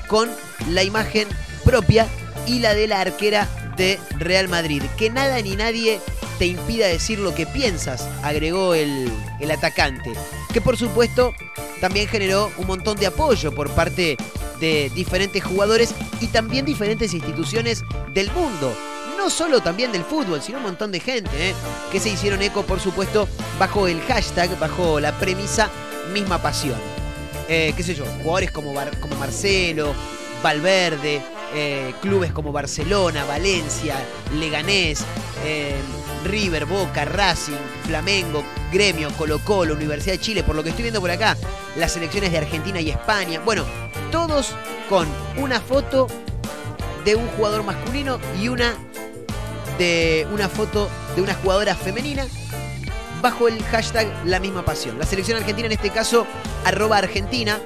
[0.09, 0.29] con
[0.71, 1.27] la imagen
[1.63, 2.05] propia
[2.45, 4.83] y la de la arquera de Real Madrid.
[4.97, 6.01] Que nada ni nadie
[6.37, 10.13] te impida decir lo que piensas, agregó el, el atacante.
[10.53, 11.33] Que por supuesto
[11.81, 14.17] también generó un montón de apoyo por parte
[14.59, 18.75] de diferentes jugadores y también diferentes instituciones del mundo.
[19.17, 21.53] No solo también del fútbol, sino un montón de gente ¿eh?
[21.91, 23.27] que se hicieron eco, por supuesto,
[23.59, 25.69] bajo el hashtag, bajo la premisa
[26.13, 26.79] misma pasión.
[27.49, 29.93] Eh, qué sé yo, jugadores como, como Marcelo,
[30.43, 31.21] Valverde,
[31.53, 33.95] eh, clubes como Barcelona, Valencia,
[34.33, 35.03] Leganés,
[36.25, 41.01] River, Boca, Racing, Flamengo, Gremio, Colo Colo, Universidad de Chile, por lo que estoy viendo
[41.01, 41.37] por acá,
[41.75, 43.41] las selecciones de Argentina y España.
[43.43, 43.63] Bueno,
[44.11, 44.55] todos
[44.89, 46.07] con una foto
[47.05, 48.75] de un jugador masculino y una
[49.77, 52.25] de una foto de una jugadora femenina
[53.21, 54.97] bajo el hashtag La misma pasión.
[54.99, 56.25] La selección argentina, en este caso,
[56.65, 57.59] arroba Argentina,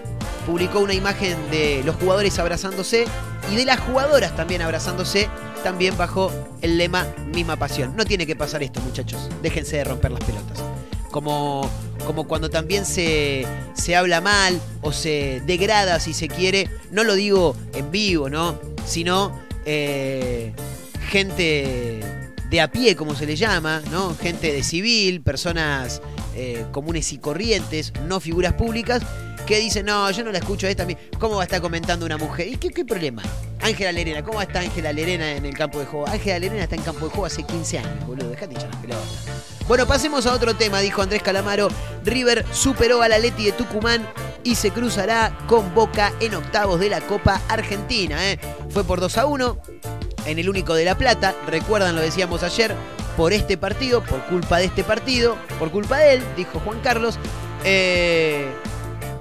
[0.46, 3.06] publicó una imagen de los jugadores abrazándose
[3.52, 5.30] y de las jugadoras también abrazándose,
[5.64, 7.96] también bajo el lema Misma pasión.
[7.96, 9.30] No tiene que pasar esto, muchachos.
[9.42, 10.60] Déjense de romper las pelotas.
[11.12, 11.70] Como
[12.06, 17.16] como cuando también se, se habla mal o se degrada, si se quiere, no lo
[17.16, 18.60] digo en vivo, ¿no?
[18.86, 20.54] Sino eh,
[21.10, 22.00] gente
[22.50, 24.16] de a pie, como se le llama, ¿no?
[24.16, 26.02] Gente de civil, personas
[26.36, 29.02] eh, comunes y corrientes, no figuras públicas,
[29.46, 30.86] que dicen, no, yo no la escucho a esta.
[31.20, 32.48] ¿Cómo va a estar comentando una mujer?
[32.48, 33.22] ¿Y qué, qué problema?
[33.62, 36.08] Ángela Lerena, ¿cómo está Ángela Lerena en el campo de juego?
[36.08, 39.08] Ángela Lerena está en campo de juego hace 15 años, boludo, dejate echar las pelotas.
[39.68, 41.70] Bueno, pasemos a otro tema, dijo Andrés Calamaro.
[42.04, 44.08] River superó al Atleti de Tucumán
[44.44, 48.32] y se cruzará con Boca en octavos de la Copa Argentina.
[48.32, 48.40] ¿eh?
[48.70, 49.58] Fue por 2 a 1
[50.26, 51.36] en el único de La Plata.
[51.48, 52.76] Recuerdan, lo decíamos ayer,
[53.16, 57.18] por este partido, por culpa de este partido, por culpa de él, dijo Juan Carlos,
[57.64, 58.50] eh,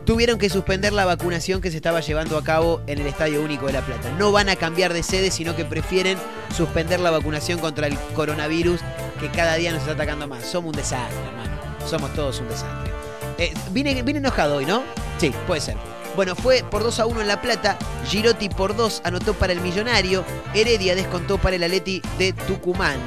[0.05, 3.67] tuvieron que suspender la vacunación que se estaba llevando a cabo en el Estadio Único
[3.67, 4.11] de La Plata.
[4.19, 6.19] No van a cambiar de sede, sino que prefieren
[6.57, 8.81] suspender la vacunación contra el coronavirus
[9.21, 10.45] que cada día nos está atacando más.
[10.45, 11.51] Somos un desastre, hermano.
[11.87, 12.93] Somos todos un desastre.
[13.39, 14.83] Eh, vine, vine enojado hoy, ¿no?
[15.19, 15.77] Sí, puede ser.
[16.17, 17.79] Bueno, fue por 2 a 1 en La Plata.
[18.07, 20.25] Girotti por 2 anotó para el Millonario.
[20.55, 22.99] Heredia descontó para el Atleti de Tucumán.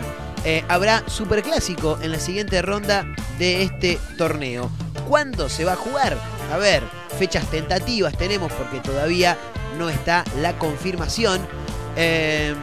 [0.46, 3.06] Eh, habrá superclásico en la siguiente ronda
[3.40, 4.70] de este torneo.
[5.08, 6.18] ¿Cuándo se va a jugar?
[6.52, 6.84] A ver,
[7.18, 9.38] fechas tentativas tenemos porque todavía
[9.78, 11.42] no está la confirmación.
[11.96, 12.54] Eh,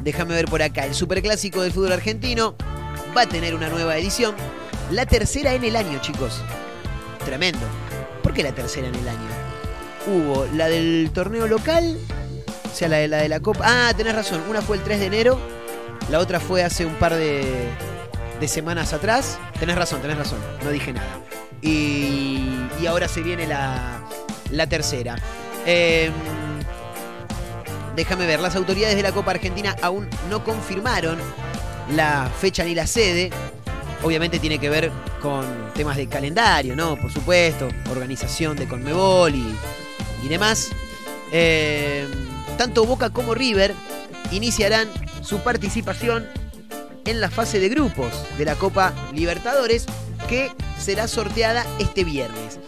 [0.00, 0.84] déjame ver por acá.
[0.84, 2.56] El superclásico del fútbol argentino
[3.16, 4.34] va a tener una nueva edición.
[4.90, 6.40] La tercera en el año, chicos.
[7.24, 7.66] Tremendo.
[8.22, 9.28] ¿Por qué la tercera en el año?
[10.06, 11.96] Hubo la del torneo local,
[12.70, 13.64] o sea, la de la, de la Copa.
[13.64, 14.42] Ah, tenés razón.
[14.50, 15.38] Una fue el 3 de enero,
[16.10, 17.68] la otra fue hace un par de,
[18.40, 19.38] de semanas atrás.
[19.58, 20.38] Tenés razón, tenés razón.
[20.64, 21.18] No dije nada.
[21.62, 22.40] Y,
[22.80, 24.02] y ahora se viene la,
[24.50, 25.16] la tercera.
[25.64, 26.12] Em,
[27.94, 31.18] déjame ver, las autoridades de la Copa Argentina aún no confirmaron
[31.94, 33.30] la fecha ni la sede.
[34.02, 36.96] Obviamente tiene que ver con temas de calendario, ¿no?
[36.96, 40.70] Por supuesto, organización de Conmebol y, demás.
[41.30, 42.08] Eh,
[42.58, 43.74] tanto Boca como River
[44.32, 44.88] iniciarán
[45.22, 46.26] su participación
[47.04, 49.86] en la fase de grupos de la Copa Libertadores
[50.28, 52.58] que será sorteada este viernes.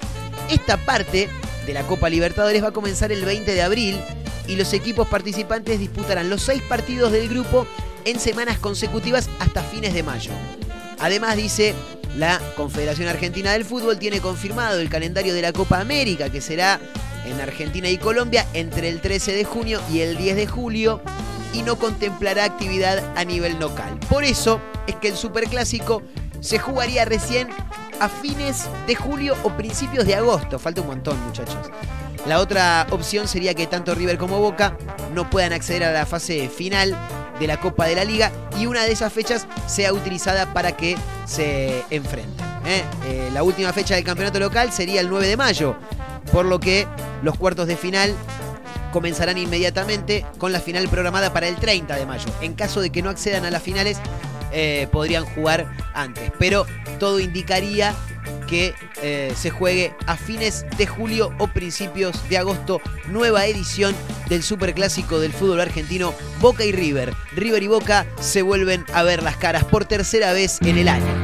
[0.50, 1.28] Esta parte
[1.66, 4.00] de la Copa Libertadores va a comenzar el 20 de abril
[4.46, 7.66] y los equipos participantes disputarán los seis partidos del grupo
[8.04, 10.32] en semanas consecutivas hasta fines de mayo.
[10.98, 11.74] Además dice
[12.16, 16.78] la Confederación Argentina del Fútbol tiene confirmado el calendario de la Copa América que será
[17.24, 21.00] en Argentina y Colombia entre el 13 de junio y el 10 de julio
[21.54, 23.98] y no contemplará actividad a nivel local.
[24.08, 26.02] Por eso es que el Superclásico
[26.40, 27.48] se jugaría recién
[28.00, 30.58] a fines de julio o principios de agosto.
[30.58, 31.70] Falta un montón, muchachos.
[32.26, 34.76] La otra opción sería que tanto River como Boca
[35.12, 36.96] no puedan acceder a la fase final
[37.38, 40.96] de la Copa de la Liga y una de esas fechas sea utilizada para que
[41.26, 42.46] se enfrenten.
[42.66, 42.82] ¿eh?
[43.06, 45.76] Eh, la última fecha del campeonato local sería el 9 de mayo,
[46.32, 46.86] por lo que
[47.22, 48.14] los cuartos de final
[48.94, 52.26] comenzarán inmediatamente con la final programada para el 30 de mayo.
[52.40, 53.98] En caso de que no accedan a las finales,
[54.52, 56.30] eh, podrían jugar antes.
[56.38, 56.64] Pero
[57.00, 57.92] todo indicaría
[58.46, 62.80] que eh, se juegue a fines de julio o principios de agosto.
[63.08, 63.96] Nueva edición
[64.28, 67.12] del Superclásico del fútbol argentino Boca y River.
[67.34, 71.23] River y Boca se vuelven a ver las caras por tercera vez en el año.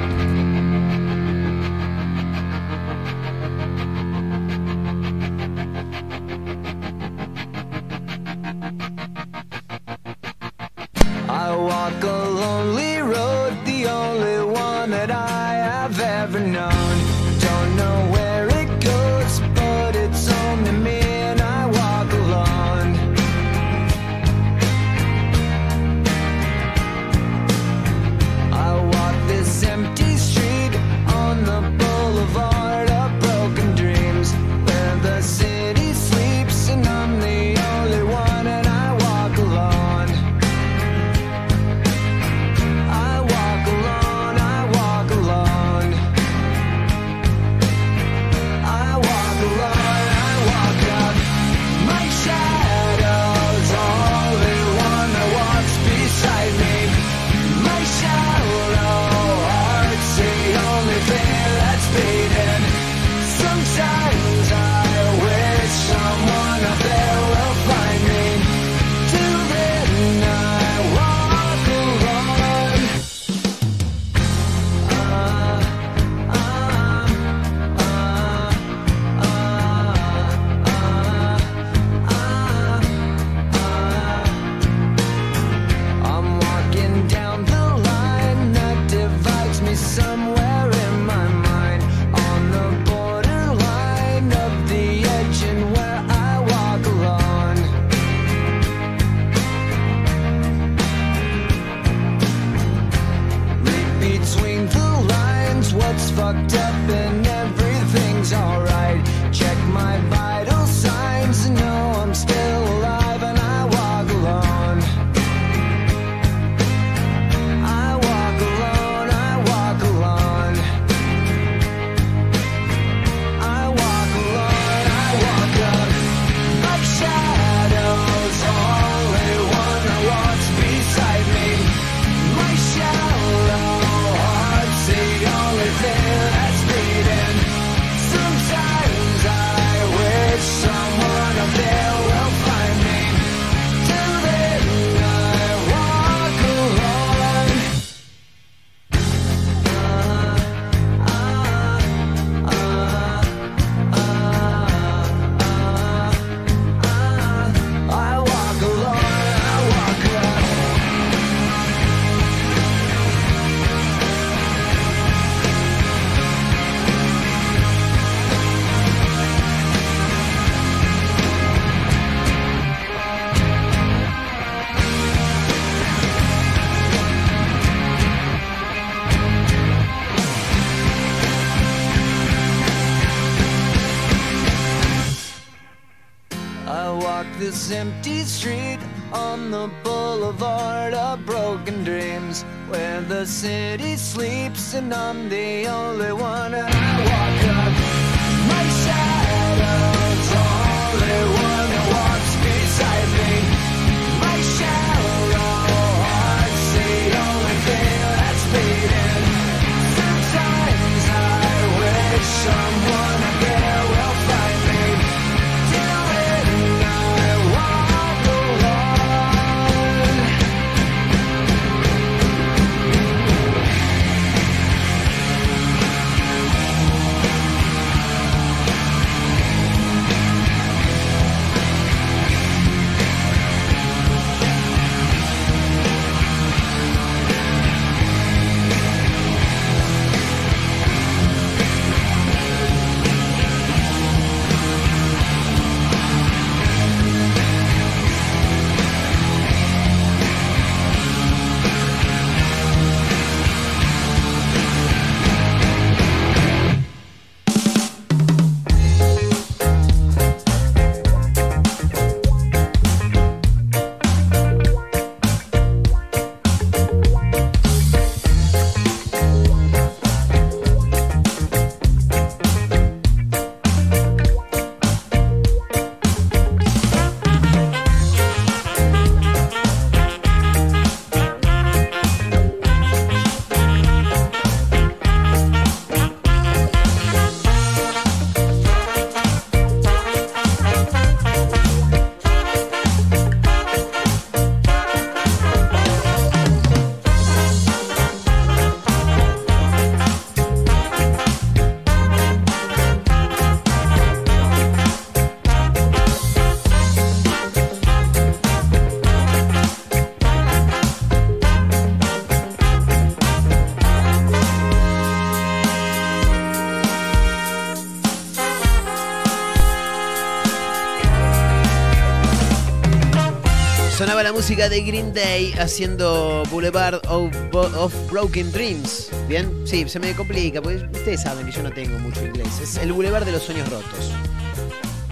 [324.51, 329.09] De Green Day haciendo Boulevard of, of Broken Dreams.
[329.29, 329.49] ¿Bien?
[329.65, 332.49] Sí, se me complica, porque ustedes saben que yo no tengo mucho inglés.
[332.61, 334.11] Es el Boulevard de los Sueños Rotos.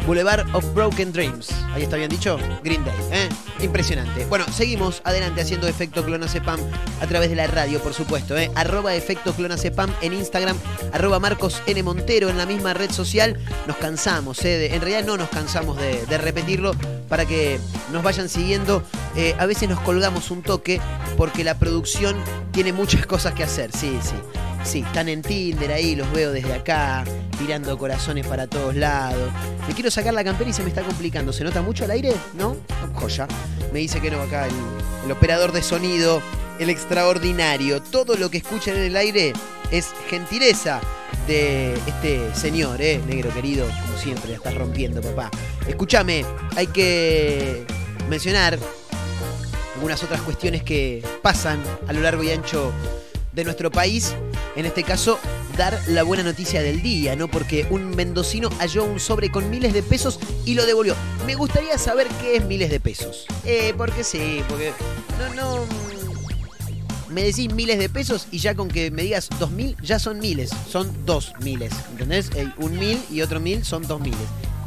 [0.07, 1.51] Boulevard of Broken Dreams.
[1.73, 2.37] Ahí está bien dicho.
[2.65, 2.95] Green Day.
[3.13, 3.29] ¿eh?
[3.61, 4.25] Impresionante.
[4.25, 6.59] Bueno, seguimos adelante haciendo efecto clonacepam
[7.01, 8.37] a través de la radio, por supuesto.
[8.37, 8.51] ¿eh?
[8.57, 10.57] Arroba efecto clonacepam en Instagram.
[10.93, 11.81] Arroba Marcos N.
[11.85, 13.39] Montero en la misma red social.
[13.69, 14.59] Nos cansamos, ¿eh?
[14.59, 16.73] de- en realidad no nos cansamos de repetirlo
[17.09, 17.59] para que
[17.93, 18.83] nos vayan siguiendo.
[19.17, 20.81] Eh, a veces nos colgamos un toque
[21.17, 22.17] porque la producción
[22.53, 23.73] tiene muchas cosas que hacer.
[23.73, 24.15] Sí, sí.
[24.65, 27.05] Sí, están en Tinder ahí, los veo desde acá,
[27.39, 29.31] tirando corazones para todos lados.
[29.67, 31.33] Me quiero sacar la campera y se me está complicando.
[31.33, 32.13] ¿Se nota mucho al aire?
[32.35, 32.57] ¿No?
[32.95, 33.29] Joya.
[33.73, 34.55] Me dice que no acá el,
[35.05, 36.21] el operador de sonido,
[36.59, 37.81] el extraordinario.
[37.81, 39.33] Todo lo que escuchan en el aire
[39.71, 40.81] es gentileza
[41.29, 43.01] de este señor, ¿eh?
[43.07, 45.31] Negro querido, como siempre, la estás rompiendo, papá.
[45.67, 46.25] Escúchame,
[46.57, 47.65] hay que
[48.09, 48.59] mencionar
[49.75, 52.73] algunas otras cuestiones que pasan a lo largo y ancho
[53.33, 54.15] de nuestro país.
[54.57, 55.21] En este caso,
[55.57, 57.29] dar la buena noticia del día, ¿no?
[57.29, 60.97] Porque un mendocino halló un sobre con miles de pesos y lo devolvió.
[61.27, 63.27] Me gustaría saber qué es miles de pesos.
[63.45, 64.73] Eh, porque sí, porque
[65.19, 65.98] no, no.
[67.11, 70.19] Me decís miles de pesos y ya con que me digas dos mil, ya son
[70.19, 70.51] miles.
[70.71, 72.31] Son dos miles, ¿entendés?
[72.35, 74.19] Eh, un mil y otro mil son dos miles.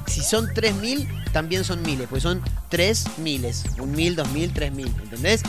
[0.07, 3.63] Si son tres mil, también son miles, pues son tres miles.
[3.79, 5.41] Un mil, dos mil, tres mil, ¿entendés?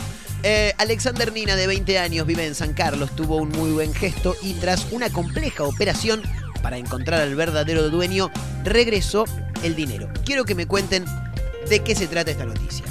[0.43, 4.35] Eh, Alexander Nina, de 20 años, vive en San Carlos, tuvo un muy buen gesto
[4.41, 6.21] y tras una compleja operación
[6.61, 8.31] para encontrar al verdadero dueño,
[8.63, 9.25] regresó
[9.63, 10.09] el dinero.
[10.25, 11.05] Quiero que me cuenten
[11.69, 12.85] de qué se trata esta noticia.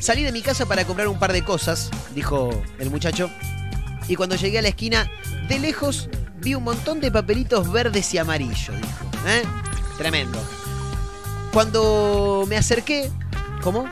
[0.00, 3.30] Salí de mi casa para comprar un par de cosas, dijo el muchacho,
[4.08, 5.10] y cuando llegué a la esquina,
[5.46, 9.28] de lejos vi un montón de papelitos verdes y amarillos, dijo.
[9.28, 9.42] ¿eh?
[9.98, 10.42] Tremendo.
[11.52, 13.10] Cuando me acerqué,
[13.62, 13.88] ¿cómo?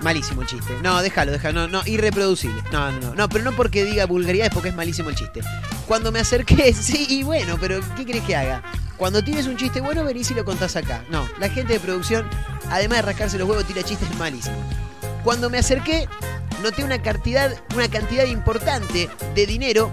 [0.00, 0.76] Malísimo el chiste.
[0.82, 1.66] No, déjalo, déjalo.
[1.66, 2.62] No, no, irreproducible.
[2.72, 3.28] No, no, no.
[3.28, 5.40] Pero no porque diga vulgaridades, porque es malísimo el chiste.
[5.86, 8.62] Cuando me acerqué, sí, y bueno, pero ¿qué crees que haga?
[8.96, 11.04] Cuando tienes un chiste bueno, venís y lo contás acá.
[11.10, 12.28] No, la gente de producción,
[12.70, 14.58] además de rascarse los huevos, tira chistes malísimos.
[15.24, 16.08] Cuando me acerqué,
[16.62, 19.90] noté una cantidad, una cantidad importante de dinero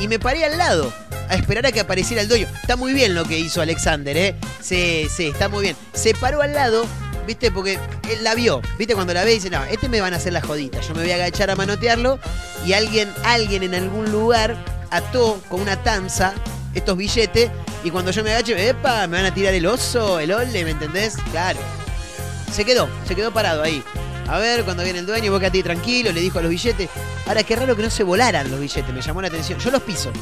[0.00, 0.92] y me paré al lado
[1.28, 2.46] a esperar a que apareciera el dueño.
[2.60, 4.34] Está muy bien lo que hizo Alexander, ¿eh?
[4.60, 5.76] Sí, sí, está muy bien.
[5.92, 6.84] Se paró al lado,
[7.26, 7.50] ¿viste?
[7.50, 7.78] Porque
[8.10, 8.94] él la vio, ¿viste?
[8.94, 10.80] Cuando la ve dice, no, este me van a hacer la jodita.
[10.80, 12.18] Yo me voy a agachar a manotearlo
[12.66, 14.56] y alguien, alguien en algún lugar
[14.90, 16.34] ató con una tanza
[16.74, 17.50] estos billetes
[17.84, 19.06] y cuando yo me agache, ¡epa!
[19.06, 21.16] Me van a tirar el oso, el ole, ¿me entendés?
[21.30, 21.58] Claro.
[22.52, 23.82] Se quedó, se quedó parado ahí.
[24.28, 26.88] A ver, cuando viene el dueño, vos quedate tranquilo, le dijo a los billetes.
[27.26, 29.58] Ahora, qué raro que no se volaran los billetes, me llamó la atención.
[29.58, 30.12] Yo los piso.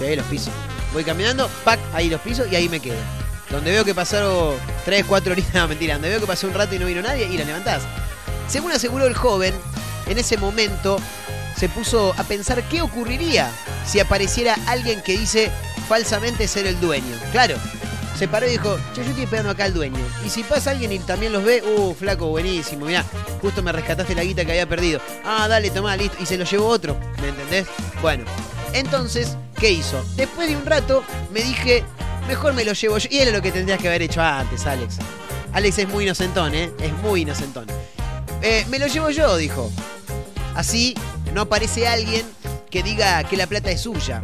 [0.00, 0.50] Los piso.
[0.92, 2.98] Voy caminando, pac, ahí los piso y ahí me quedo.
[3.50, 6.74] Donde veo que pasaron 3, 4 horitas, no, mentira, donde veo que pasó un rato
[6.74, 7.82] y no vino nadie, y la levantás.
[8.48, 9.54] Según aseguró el joven,
[10.06, 10.98] en ese momento
[11.56, 13.50] se puso a pensar qué ocurriría
[13.86, 15.50] si apareciera alguien que dice
[15.88, 17.16] falsamente ser el dueño.
[17.32, 17.56] Claro,
[18.16, 19.98] se paró y dijo, che, yo estoy esperando acá al dueño.
[20.24, 23.04] Y si pasa alguien y también los ve, uh, flaco, buenísimo, mirá,
[23.40, 25.00] justo me rescataste la guita que había perdido.
[25.24, 26.16] Ah, dale, tomá, listo.
[26.20, 27.66] Y se lo llevó otro, ¿me entendés?
[28.00, 28.24] Bueno,
[28.72, 30.04] entonces, ¿qué hizo?
[30.16, 31.02] Después de un rato
[31.32, 31.84] me dije,
[32.28, 33.08] mejor me lo llevo yo.
[33.10, 34.98] Y era lo que tendrías que haber hecho antes, Alex.
[35.52, 36.72] Alex es muy inocentón, ¿eh?
[36.80, 37.66] Es muy inocentón.
[38.42, 39.70] Eh, me lo llevo yo, dijo.
[40.54, 40.94] Así
[41.32, 42.24] no aparece alguien
[42.70, 44.22] que diga que la plata es suya.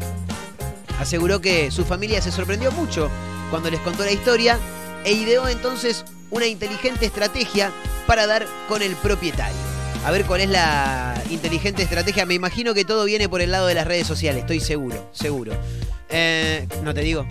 [1.00, 3.08] Aseguró que su familia se sorprendió mucho
[3.50, 4.58] cuando les contó la historia
[5.04, 7.72] e ideó entonces una inteligente estrategia
[8.06, 9.58] para dar con el propietario.
[10.04, 12.24] A ver cuál es la inteligente estrategia.
[12.24, 15.52] Me imagino que todo viene por el lado de las redes sociales, estoy seguro, seguro.
[16.08, 17.26] Eh, no te digo.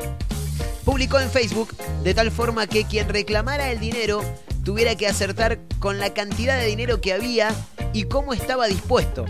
[0.86, 4.24] Publicó en Facebook de tal forma que quien reclamara el dinero
[4.64, 7.50] tuviera que acertar con la cantidad de dinero que había
[7.94, 9.26] y cómo estaba dispuesto.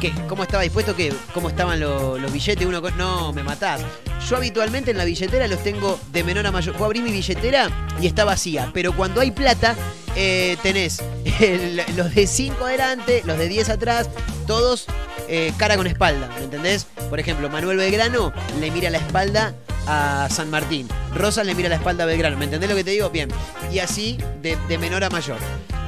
[0.00, 0.12] ¿Qué?
[0.28, 0.94] ¿Cómo estaba dispuesto?
[0.94, 1.12] ¿Qué?
[1.32, 2.66] ¿Cómo estaban lo- los billetes?
[2.66, 3.80] Uno No, me matás.
[4.28, 6.74] Yo habitualmente en la billetera los tengo de menor a mayor.
[6.76, 7.70] Vos abrís mi billetera
[8.00, 8.70] y está vacía.
[8.74, 9.74] Pero cuando hay plata,
[10.16, 11.02] eh, tenés
[11.96, 14.08] los de 5 adelante, los de 10 atrás,
[14.46, 14.86] todos
[15.28, 16.86] eh, cara con espalda, ¿me entendés?
[17.08, 19.54] Por ejemplo, Manuel Belgrano le mira la espalda
[19.86, 20.88] a San Martín.
[21.14, 22.36] Rosa le mira la espalda a Belgrano.
[22.36, 23.08] ¿Me entendés lo que te digo?
[23.10, 23.28] Bien.
[23.72, 25.38] Y así de, de menor a mayor.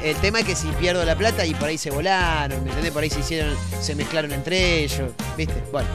[0.03, 2.93] El tema es que si pierdo la plata y por ahí se volaron, ¿me entendés?
[2.93, 5.63] Por ahí se hicieron, se mezclaron entre ellos, ¿viste?
[5.73, 5.89] Bueno.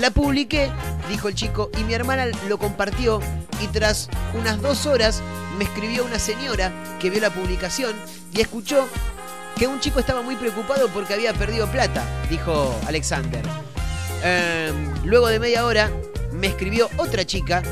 [0.00, 0.70] La publiqué,
[1.08, 3.20] dijo el chico, y mi hermana lo compartió.
[3.62, 5.22] Y tras unas dos horas
[5.56, 7.94] me escribió una señora que vio la publicación
[8.34, 8.88] y escuchó
[9.56, 13.42] que un chico estaba muy preocupado porque había perdido plata, dijo Alexander.
[14.22, 15.90] Em, luego de media hora
[16.32, 17.62] me escribió otra chica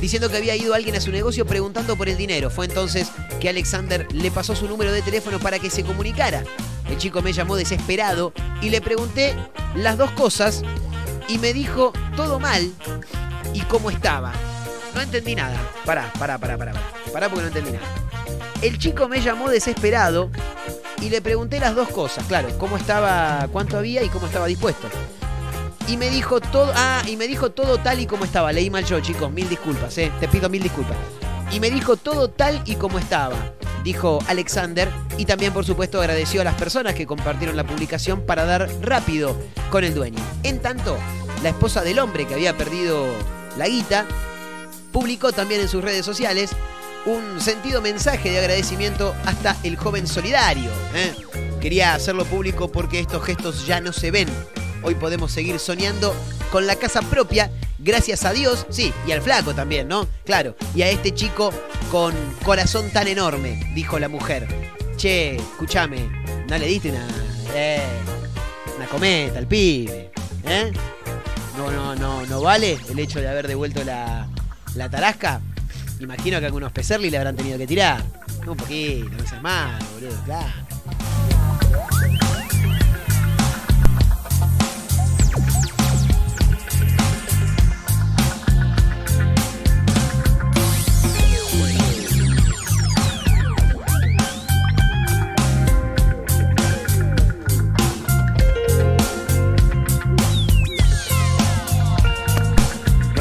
[0.00, 2.50] diciendo que había ido alguien a su negocio preguntando por el dinero.
[2.50, 3.08] Fue entonces
[3.40, 6.44] que Alexander le pasó su número de teléfono para que se comunicara.
[6.88, 8.32] El chico me llamó desesperado
[8.62, 9.34] y le pregunté
[9.74, 10.62] las dos cosas
[11.28, 12.72] y me dijo todo mal
[13.52, 14.32] y cómo estaba.
[14.94, 15.56] No entendí nada.
[15.84, 16.72] Pará, pará, pará, pará.
[16.72, 17.86] Pará, pará porque no entendí nada.
[18.62, 20.30] El chico me llamó desesperado
[21.00, 22.24] y le pregunté las dos cosas.
[22.26, 24.88] Claro, cómo estaba, cuánto había y cómo estaba dispuesto.
[25.88, 28.52] Y me dijo todo, ah, y me dijo todo tal y como estaba.
[28.52, 30.12] Leí mal yo, chicos, mil disculpas, eh.
[30.20, 30.96] Te pido mil disculpas.
[31.50, 34.90] Y me dijo todo tal y como estaba, dijo Alexander.
[35.16, 39.34] Y también, por supuesto, agradeció a las personas que compartieron la publicación para dar rápido
[39.70, 40.22] con el dueño.
[40.42, 40.98] En tanto,
[41.42, 43.06] la esposa del hombre que había perdido
[43.56, 44.04] la guita
[44.92, 46.50] publicó también en sus redes sociales
[47.06, 50.70] un sentido mensaje de agradecimiento hasta el joven solidario.
[50.94, 51.14] ¿eh?
[51.60, 54.28] Quería hacerlo público porque estos gestos ya no se ven.
[54.82, 56.14] Hoy podemos seguir soñando
[56.52, 60.06] con la casa propia, gracias a Dios, sí, y al flaco también, ¿no?
[60.24, 61.52] Claro, y a este chico
[61.90, 62.14] con
[62.44, 64.46] corazón tan enorme, dijo la mujer.
[64.96, 66.08] Che, escúchame,
[66.48, 67.06] ¿no le diste una,
[67.54, 67.82] eh,
[68.76, 70.10] una cometa al pibe?
[70.44, 70.72] ¿Eh?
[71.56, 74.28] No, no, no, no vale el hecho de haber devuelto la,
[74.74, 75.40] la tarasca.
[76.00, 78.02] Imagino que algunos pecerli le habrán tenido que tirar.
[78.46, 80.67] Un poquito, no seas malo, boludo, claro.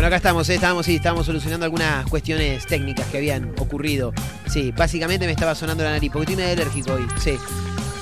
[0.08, 0.56] Acá estamos, ¿eh?
[0.56, 4.14] estábamos, sí, estábamos solucionando algunas cuestiones técnicas que habían ocurrido.
[4.50, 7.06] Sí, básicamente me estaba sonando la nariz, porque estoy medio alérgico hoy.
[7.20, 7.38] Sí.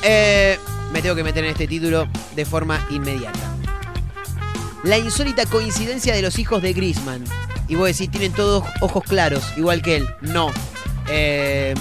[0.04, 0.60] Eh,
[0.94, 3.40] me tengo que meter en este título de forma inmediata.
[4.84, 7.24] La insólita coincidencia de los hijos de Grisman.
[7.68, 10.08] Y vos decís, tienen todos ojos claros, igual que él.
[10.22, 10.52] No.
[11.10, 11.74] Eh,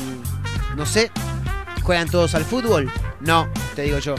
[0.75, 1.11] no sé.
[1.83, 2.91] ¿Juegan todos al fútbol?
[3.21, 3.47] No,
[3.77, 4.15] te digo yo.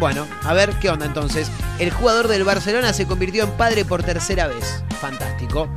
[0.00, 1.50] Bueno, a ver qué onda entonces.
[1.78, 4.82] El jugador del Barcelona se convirtió en padre por tercera vez.
[4.98, 5.68] Fantástico.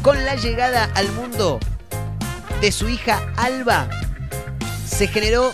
[0.00, 1.58] Con la llegada al mundo
[2.60, 3.88] de su hija Alba,
[4.86, 5.50] se generó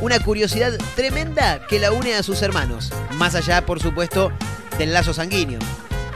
[0.00, 2.90] una curiosidad tremenda que la une a sus hermanos.
[3.16, 4.32] Más allá, por supuesto,
[4.78, 5.58] del lazo sanguíneo.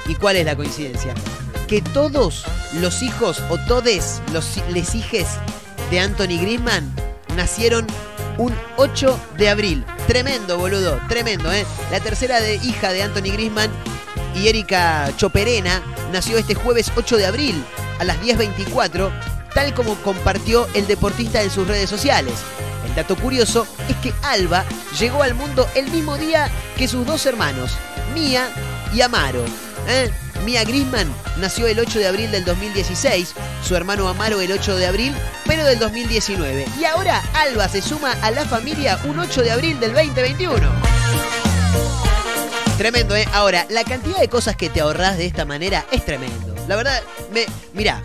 [0.06, 1.12] ¿Y cuál es la coincidencia?
[1.68, 2.46] Que todos
[2.80, 5.26] los hijos o todes los les hijes
[5.90, 6.90] de Anthony Griezmann
[7.36, 7.86] nacieron
[8.38, 9.84] un 8 de abril.
[10.06, 11.66] Tremendo, boludo, tremendo, ¿eh?
[11.90, 13.70] La tercera de, hija de Anthony Griezmann
[14.34, 15.82] y Erika Choperena
[16.12, 17.64] nació este jueves 8 de abril
[17.98, 19.10] a las 10.24
[19.56, 22.34] tal como compartió el deportista en sus redes sociales.
[22.86, 24.66] El dato curioso es que Alba
[25.00, 27.74] llegó al mundo el mismo día que sus dos hermanos,
[28.14, 28.48] Mía
[28.94, 29.65] y Amaro.
[29.86, 30.10] ¿Eh?
[30.44, 33.34] Mía Grisman nació el 8 de abril del 2016,
[33.64, 35.14] su hermano Amaro el 8 de abril,
[35.44, 36.66] pero del 2019.
[36.78, 40.68] Y ahora Alba se suma a la familia un 8 de abril del 2021.
[42.78, 43.26] Tremendo, ¿eh?
[43.32, 46.54] Ahora, la cantidad de cosas que te ahorrás de esta manera es tremendo.
[46.68, 47.46] La verdad, me.
[47.72, 48.02] Mirá.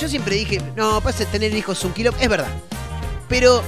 [0.00, 2.14] Yo siempre dije, no, pasa tener hijos un kilo.
[2.18, 2.48] Es verdad.
[3.28, 3.62] Pero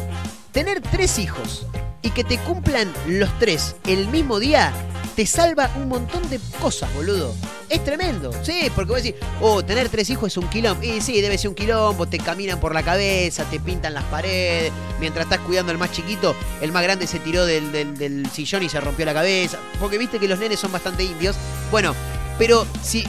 [0.52, 1.66] tener tres hijos
[2.00, 4.72] y que te cumplan los tres el mismo día
[5.16, 7.34] te salva un montón de cosas, boludo.
[7.68, 8.30] Es tremendo.
[8.42, 10.82] Sí, porque vos decís, oh, tener tres hijos es un quilombo.
[10.82, 14.72] Y sí, debe ser un quilombo, te caminan por la cabeza, te pintan las paredes.
[15.00, 18.68] Mientras estás cuidando al más chiquito, el más grande se tiró del, del- sillón y
[18.68, 19.58] se rompió la cabeza.
[19.80, 21.36] Porque viste que los nenes son bastante indios.
[21.70, 21.94] Bueno,
[22.38, 23.04] pero si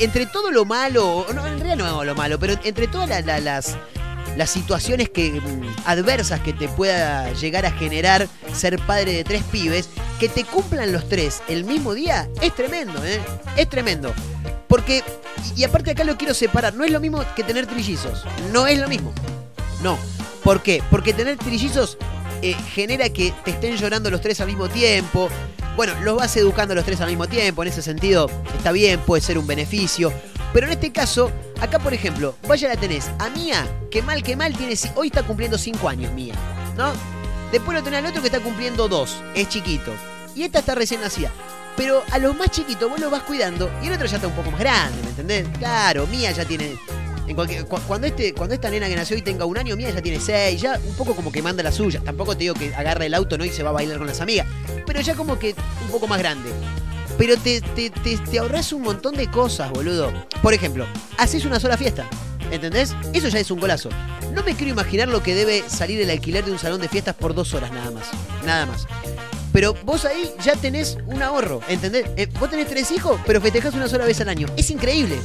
[0.00, 3.40] entre todo lo malo, no, en realidad no lo malo, pero entre todas la- la-
[3.40, 3.76] las,
[4.36, 9.42] las situaciones que, mm, adversas que te pueda llegar a generar ser padre de tres
[9.44, 13.20] pibes, que te cumplan los tres el mismo día, es tremendo, ¿eh?
[13.56, 14.12] Es tremendo.
[14.68, 15.02] Porque,
[15.56, 18.78] y aparte acá lo quiero separar, no es lo mismo que tener trillizos, no es
[18.78, 19.12] lo mismo.
[19.82, 19.98] No.
[20.44, 20.82] ¿Por qué?
[20.90, 21.98] Porque tener trillizos
[22.42, 25.28] eh, genera que te estén llorando los tres al mismo tiempo.
[25.76, 29.22] Bueno, los vas educando los tres al mismo tiempo, en ese sentido está bien, puede
[29.22, 30.12] ser un beneficio.
[30.52, 31.30] Pero en este caso,
[31.60, 35.22] acá por ejemplo, vaya la tenés a Mía, que mal que mal tiene, hoy está
[35.22, 36.34] cumpliendo 5 años Mía,
[36.76, 36.92] ¿no?
[37.52, 39.92] Después lo tenés al otro que está cumpliendo 2, es chiquito.
[40.34, 41.30] Y esta está recién nacida.
[41.76, 44.34] Pero a los más chiquitos vos los vas cuidando y el otro ya está un
[44.34, 45.46] poco más grande, ¿me entendés?
[45.58, 46.76] Claro, Mía ya tiene
[47.34, 50.60] cuando, este, cuando esta nena que nació hoy tenga un año, mía ya tiene seis,
[50.60, 52.00] ya un poco como que manda la suya.
[52.04, 53.44] Tampoco te digo que agarre el auto ¿no?
[53.44, 54.46] y se va a bailar con las amigas,
[54.86, 56.50] pero ya como que un poco más grande.
[57.20, 60.10] Pero te, te, te, te ahorras un montón de cosas, boludo.
[60.40, 60.86] Por ejemplo,
[61.18, 62.08] haces una sola fiesta.
[62.50, 62.96] ¿Entendés?
[63.12, 63.90] Eso ya es un golazo.
[64.32, 67.14] No me quiero imaginar lo que debe salir el alquiler de un salón de fiestas
[67.14, 68.06] por dos horas nada más.
[68.46, 68.86] Nada más.
[69.52, 72.06] Pero vos ahí ya tenés un ahorro, ¿entendés?
[72.16, 74.46] Eh, vos tenés tres hijos, pero festejás una sola vez al año.
[74.56, 75.16] Es increíble,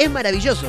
[0.00, 0.66] es maravilloso.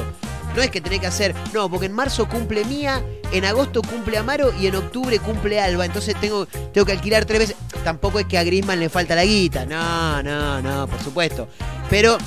[0.55, 4.17] No es que tenés que hacer, no, porque en marzo cumple Mía, en agosto cumple
[4.17, 5.85] Amaro y en octubre cumple Alba.
[5.85, 7.55] Entonces tengo, tengo que alquilar tres veces.
[7.83, 9.65] Tampoco es que a Grisman le falta la guita.
[9.65, 11.47] No, no, no, por supuesto.
[11.89, 12.17] Pero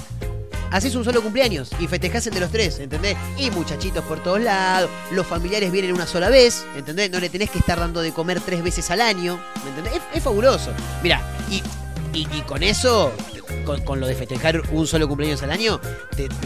[0.71, 3.17] haces un solo cumpleaños y festejás de los tres, ¿entendés?
[3.39, 7.11] Y muchachitos por todos lados, los familiares vienen una sola vez, ¿entendés?
[7.11, 10.03] No le tenés que estar dando de comer tres veces al año, ¿me entendés?
[10.15, 10.73] Es, fabuloso.
[11.03, 11.63] Mira, y,
[12.13, 13.13] y con eso,
[13.65, 15.81] con, lo de festejar un solo cumpleaños al año,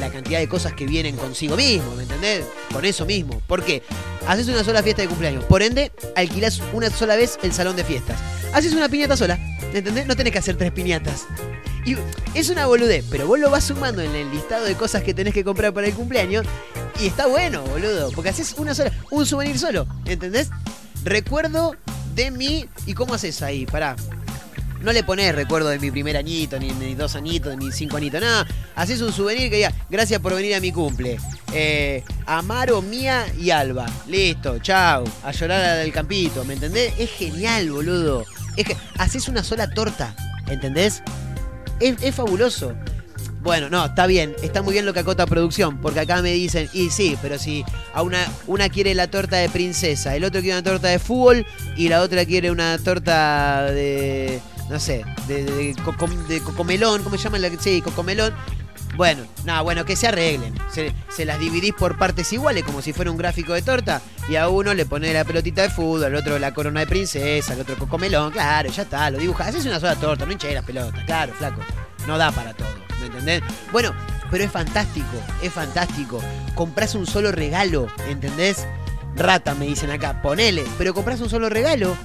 [0.01, 2.45] la cantidad de cosas que vienen consigo mismo, ¿me entendés?
[2.73, 3.41] Con eso mismo.
[3.47, 3.83] ¿Por qué?
[4.27, 7.85] Haces una sola fiesta de cumpleaños, por ende, alquilás una sola vez el salón de
[7.85, 8.19] fiestas.
[8.53, 9.39] Haces una piñata sola,
[9.73, 10.07] ¿me entendés?
[10.07, 11.27] No tenés que hacer tres piñatas.
[11.85, 11.97] Y
[12.35, 15.35] es una boludez, pero vos lo vas sumando en el listado de cosas que tenés
[15.35, 16.47] que comprar para el cumpleaños
[17.01, 20.51] y está bueno, boludo, porque haces una sola, un souvenir solo, ¿entendés?
[21.05, 21.75] Recuerdo
[22.15, 23.97] de mí y cómo haces ahí, pará.
[24.83, 27.75] No le ponés recuerdo de mi primer añito, ni de mis dos añitos, de mis
[27.75, 28.47] cinco añitos, nada.
[28.75, 31.19] Haces un souvenir que diga, gracias por venir a mi cumple.
[31.53, 33.87] Eh, Amaro, Mía y Alba.
[34.09, 35.05] Listo, chao.
[35.23, 36.95] A llorar al campito, ¿me entendés?
[36.99, 38.25] Es genial, boludo.
[38.57, 40.15] Es que haces una sola torta,
[40.49, 41.03] ¿entendés?
[41.79, 42.75] Es, es fabuloso.
[43.43, 46.69] Bueno, no, está bien, está muy bien lo que acota producción, porque acá me dicen,
[46.73, 50.57] y sí, pero si a una, una quiere la torta de princesa, el otro quiere
[50.59, 51.45] una torta de fútbol
[51.77, 54.41] y la otra quiere una torta de,
[54.73, 57.39] no sé, de, de, coco- de cocomelón, ¿cómo se llama?
[57.39, 58.35] La, sí, cocomelón.
[58.97, 60.53] Bueno, nada, bueno, que se arreglen.
[60.71, 64.03] Se, las dividís por partes iguales, como si fuera un gráfico de torta.
[64.29, 67.55] Y a uno le pone la pelotita de fútbol, al otro la corona de princesa,
[67.55, 68.33] al otro cocomelón.
[68.33, 69.49] Claro, ya está, lo dibujás.
[69.49, 71.05] Haces una sola torta, no hinches las pelotas.
[71.05, 71.63] Claro, flaco.
[72.07, 72.69] No da para todo,
[73.01, 73.43] ¿me entendés?
[73.71, 73.95] Bueno,
[74.31, 75.07] pero es fantástico,
[75.41, 76.21] es fantástico.
[76.55, 78.67] Comprás un solo regalo, ¿entendés?
[79.17, 80.65] Rata, me dicen acá, ponele.
[80.77, 81.97] Pero comprás un solo regalo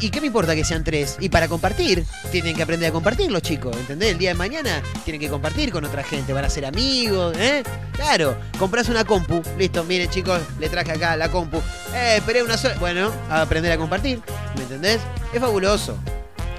[0.00, 1.16] ¿Y qué me importa que sean tres?
[1.20, 4.12] Y para compartir, tienen que aprender a compartir los chicos, ¿entendés?
[4.12, 7.62] El día de mañana tienen que compartir con otra gente, van a ser amigos, ¿eh?
[7.92, 11.58] Claro, compras una compu, listo, miren chicos, le traje acá la compu.
[11.94, 12.76] Eh, esperé una sola.
[12.80, 14.22] Bueno, a aprender a compartir,
[14.56, 15.00] ¿me entendés?
[15.34, 15.98] Es fabuloso.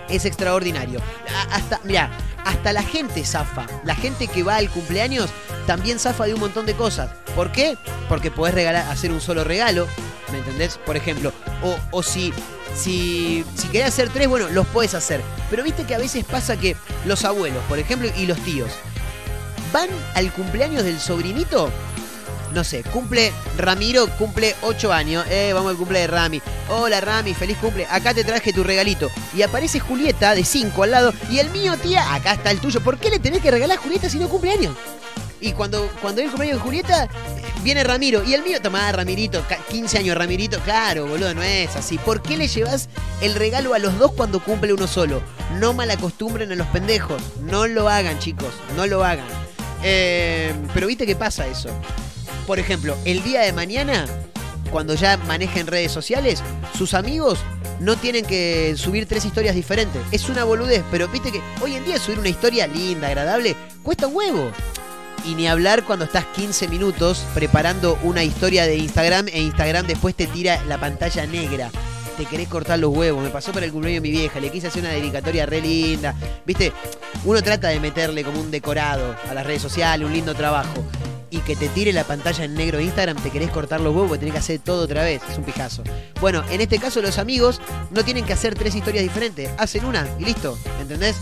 [0.07, 0.99] Es extraordinario.
[1.35, 2.11] A- Hasta, mira,
[2.45, 3.65] hasta la gente zafa.
[3.85, 5.29] La gente que va al cumpleaños
[5.65, 7.09] también zafa de un montón de cosas.
[7.35, 7.75] ¿Por qué?
[8.07, 9.87] Porque podés regalar, hacer un solo regalo,
[10.31, 10.77] ¿me entendés?
[10.85, 12.33] Por ejemplo, o, o si,
[12.75, 15.21] si, si querés hacer tres, bueno, los podés hacer.
[15.49, 16.75] Pero viste que a veces pasa que
[17.05, 18.71] los abuelos, por ejemplo, y los tíos,
[19.71, 21.71] van al cumpleaños del sobrinito
[22.53, 25.25] no sé, cumple Ramiro, cumple 8 años.
[25.29, 26.41] Eh, vamos al cumple de Rami.
[26.69, 27.85] Hola Rami, feliz cumple.
[27.89, 29.09] Acá te traje tu regalito.
[29.35, 31.13] Y aparece Julieta de 5 al lado.
[31.29, 32.81] Y el mío, tía, acá está el tuyo.
[32.81, 34.75] ¿Por qué le tenés que regalar a Julieta si no cumple años?
[35.39, 37.09] Y cuando, cuando es el cumpleaños de Julieta,
[37.63, 38.23] Viene Ramiro.
[38.23, 40.59] Y el mío, tomá, Ramirito, ca- 15 años, Ramirito.
[40.61, 41.97] Claro, boludo, no es así.
[41.99, 42.89] ¿Por qué le llevas
[43.21, 45.21] el regalo a los dos cuando cumple uno solo?
[45.59, 47.21] No malacostumbren a los pendejos.
[47.41, 48.53] No lo hagan, chicos.
[48.75, 49.27] No lo hagan.
[49.83, 51.69] Eh, pero viste qué pasa eso.
[52.47, 54.05] Por ejemplo, el día de mañana,
[54.71, 56.41] cuando ya manejen redes sociales,
[56.77, 57.39] sus amigos
[57.79, 60.01] no tienen que subir tres historias diferentes.
[60.11, 64.07] Es una boludez, pero viste que hoy en día subir una historia linda, agradable, cuesta
[64.07, 64.51] huevo.
[65.25, 70.15] Y ni hablar cuando estás 15 minutos preparando una historia de Instagram e Instagram después
[70.15, 71.69] te tira la pantalla negra.
[72.17, 73.23] Te querés cortar los huevos.
[73.23, 74.39] Me pasó para el cumpleaños de mi vieja.
[74.39, 76.15] Le quise hacer una dedicatoria re linda.
[76.45, 76.73] Viste,
[77.23, 80.83] uno trata de meterle como un decorado a las redes sociales, un lindo trabajo.
[81.31, 84.19] Y que te tire la pantalla en negro de Instagram, te querés cortar los huevos,
[84.19, 85.21] tenés que hacer todo otra vez.
[85.29, 85.83] Es un pijazo.
[86.19, 89.49] Bueno, en este caso los amigos no tienen que hacer tres historias diferentes.
[89.57, 90.57] Hacen una y listo.
[90.79, 91.15] ¿Entendés?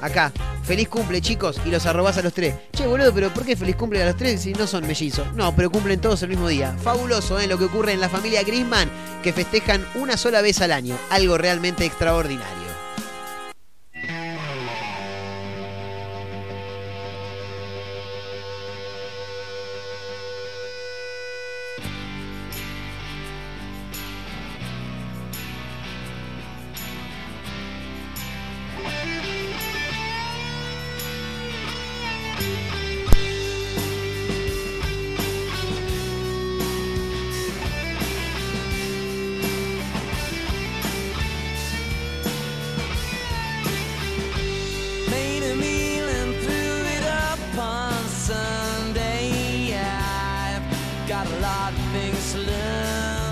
[0.00, 0.32] Acá,
[0.64, 2.54] feliz cumple, chicos, y los arrobás a los tres.
[2.72, 5.32] Che, boludo, pero ¿por qué feliz cumple a los tres si no son mellizos?
[5.34, 6.76] No, pero cumplen todos el mismo día.
[6.82, 7.46] Fabuloso, ¿eh?
[7.46, 8.90] Lo que ocurre en la familia Grisman,
[9.22, 10.94] que festejan una sola vez al año.
[11.08, 12.63] Algo realmente extraordinario.
[51.24, 53.23] A lot of things to learn.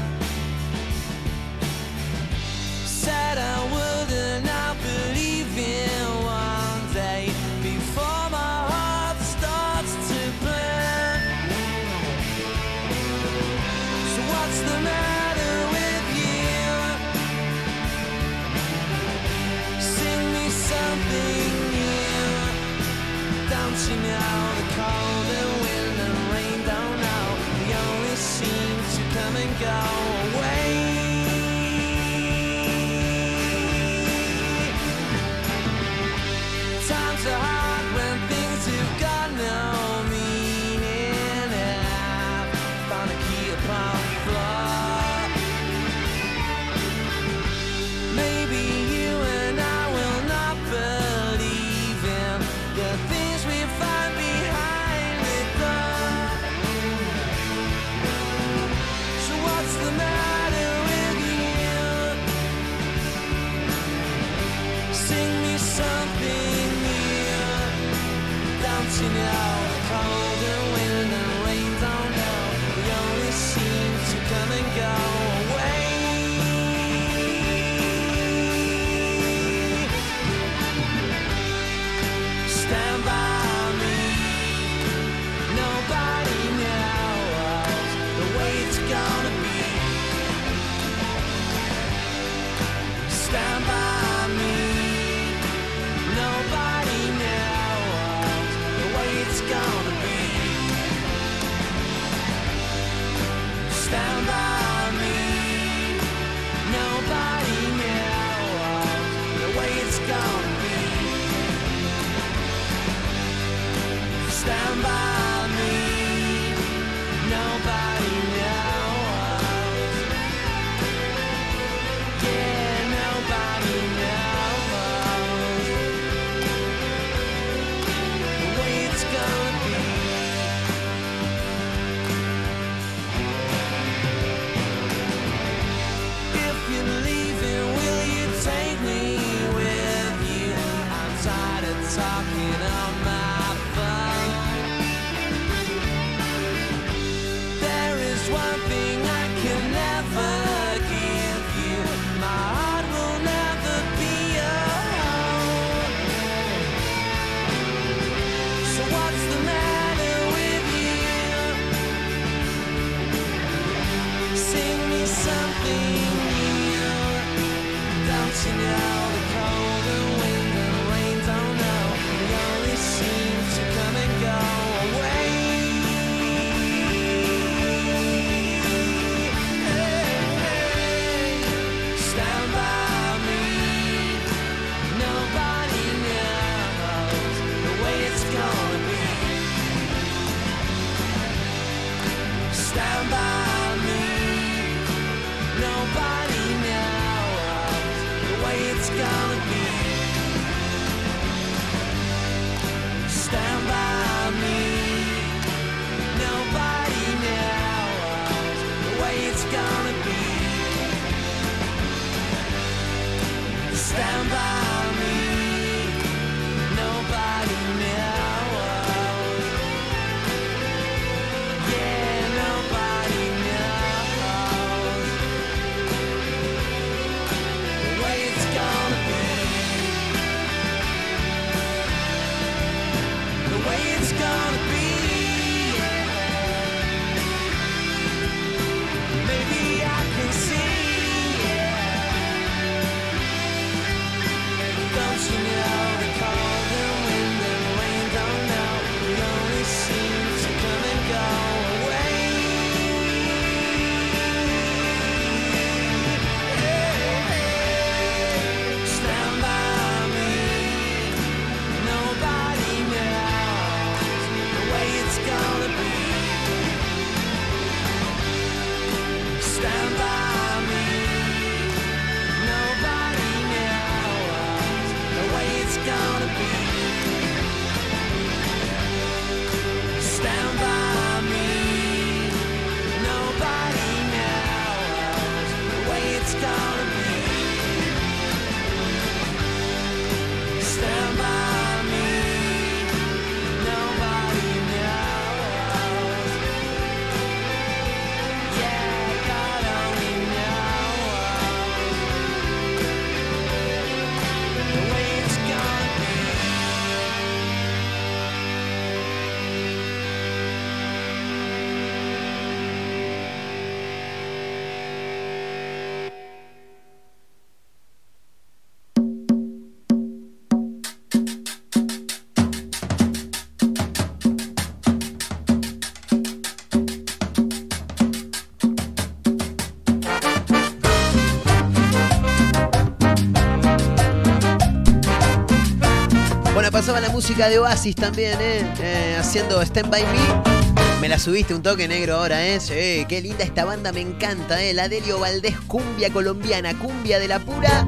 [336.82, 338.66] Pasaba la música de Oasis también, ¿eh?
[338.80, 341.00] Eh, haciendo Stand By Me.
[341.00, 342.58] Me la subiste un toque negro ahora, ¿eh?
[342.58, 344.74] Sí, qué linda esta banda, me encanta, ¿eh?
[344.74, 347.86] La Delio Valdés, cumbia colombiana, cumbia de la pura.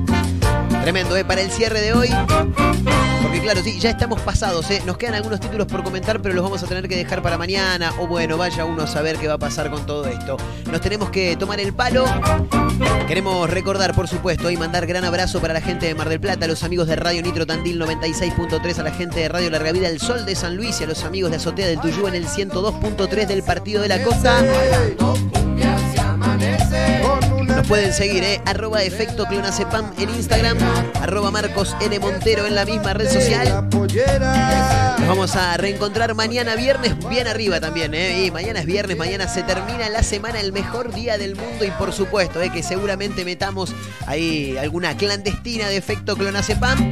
[0.83, 1.25] Tremendo, ¿eh?
[1.25, 2.09] Para el cierre de hoy.
[3.41, 4.83] Claro, sí, ya estamos pasados, ¿eh?
[4.87, 7.93] Nos quedan algunos títulos por comentar, pero los vamos a tener que dejar para mañana.
[7.99, 10.39] O bueno, vaya uno a saber qué va a pasar con todo esto.
[10.71, 12.07] Nos tenemos que tomar el palo.
[13.07, 16.47] Queremos recordar, por supuesto, y mandar gran abrazo para la gente de Mar del Plata,
[16.47, 19.89] a los amigos de Radio Nitro Tandil 96.3, a la gente de Radio Larga Vida
[19.89, 22.27] El Sol de San Luis y a los amigos de Azotea del Tuyú en el
[22.27, 24.43] 102.3 del Partido de la Costa.
[27.57, 28.41] Nos pueden seguir, ¿eh?
[28.47, 30.59] Arroba efecto clonacepam en Instagram,
[31.01, 31.99] arroba Marcos N.
[31.99, 33.69] Montero en la misma red social.
[34.99, 38.25] Nos vamos a reencontrar mañana viernes bien arriba también, ¿eh?
[38.25, 41.71] Y mañana es viernes, mañana se termina la semana, el mejor día del mundo y
[41.73, 42.51] por supuesto, ¿eh?
[42.51, 43.73] Que seguramente metamos
[44.07, 46.91] ahí alguna clandestina de efecto clonacepam.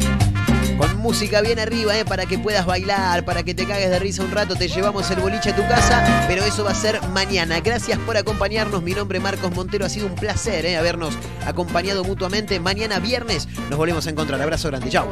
[0.79, 2.05] Con música bien arriba, ¿eh?
[2.05, 5.21] para que puedas bailar, para que te cagues de risa un rato, te llevamos el
[5.21, 7.61] boliche a tu casa, pero eso va a ser mañana.
[7.61, 10.77] Gracias por acompañarnos, mi nombre es Marcos Montero, ha sido un placer ¿eh?
[10.77, 11.15] habernos
[11.47, 12.59] acompañado mutuamente.
[12.61, 14.41] Mañana viernes nos volvemos a encontrar.
[14.41, 15.09] Abrazo grande, chao.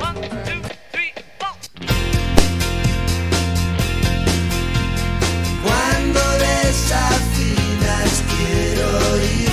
[8.37, 9.51] Quiero ir.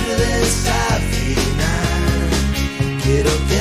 [3.08, 3.57] Quiero que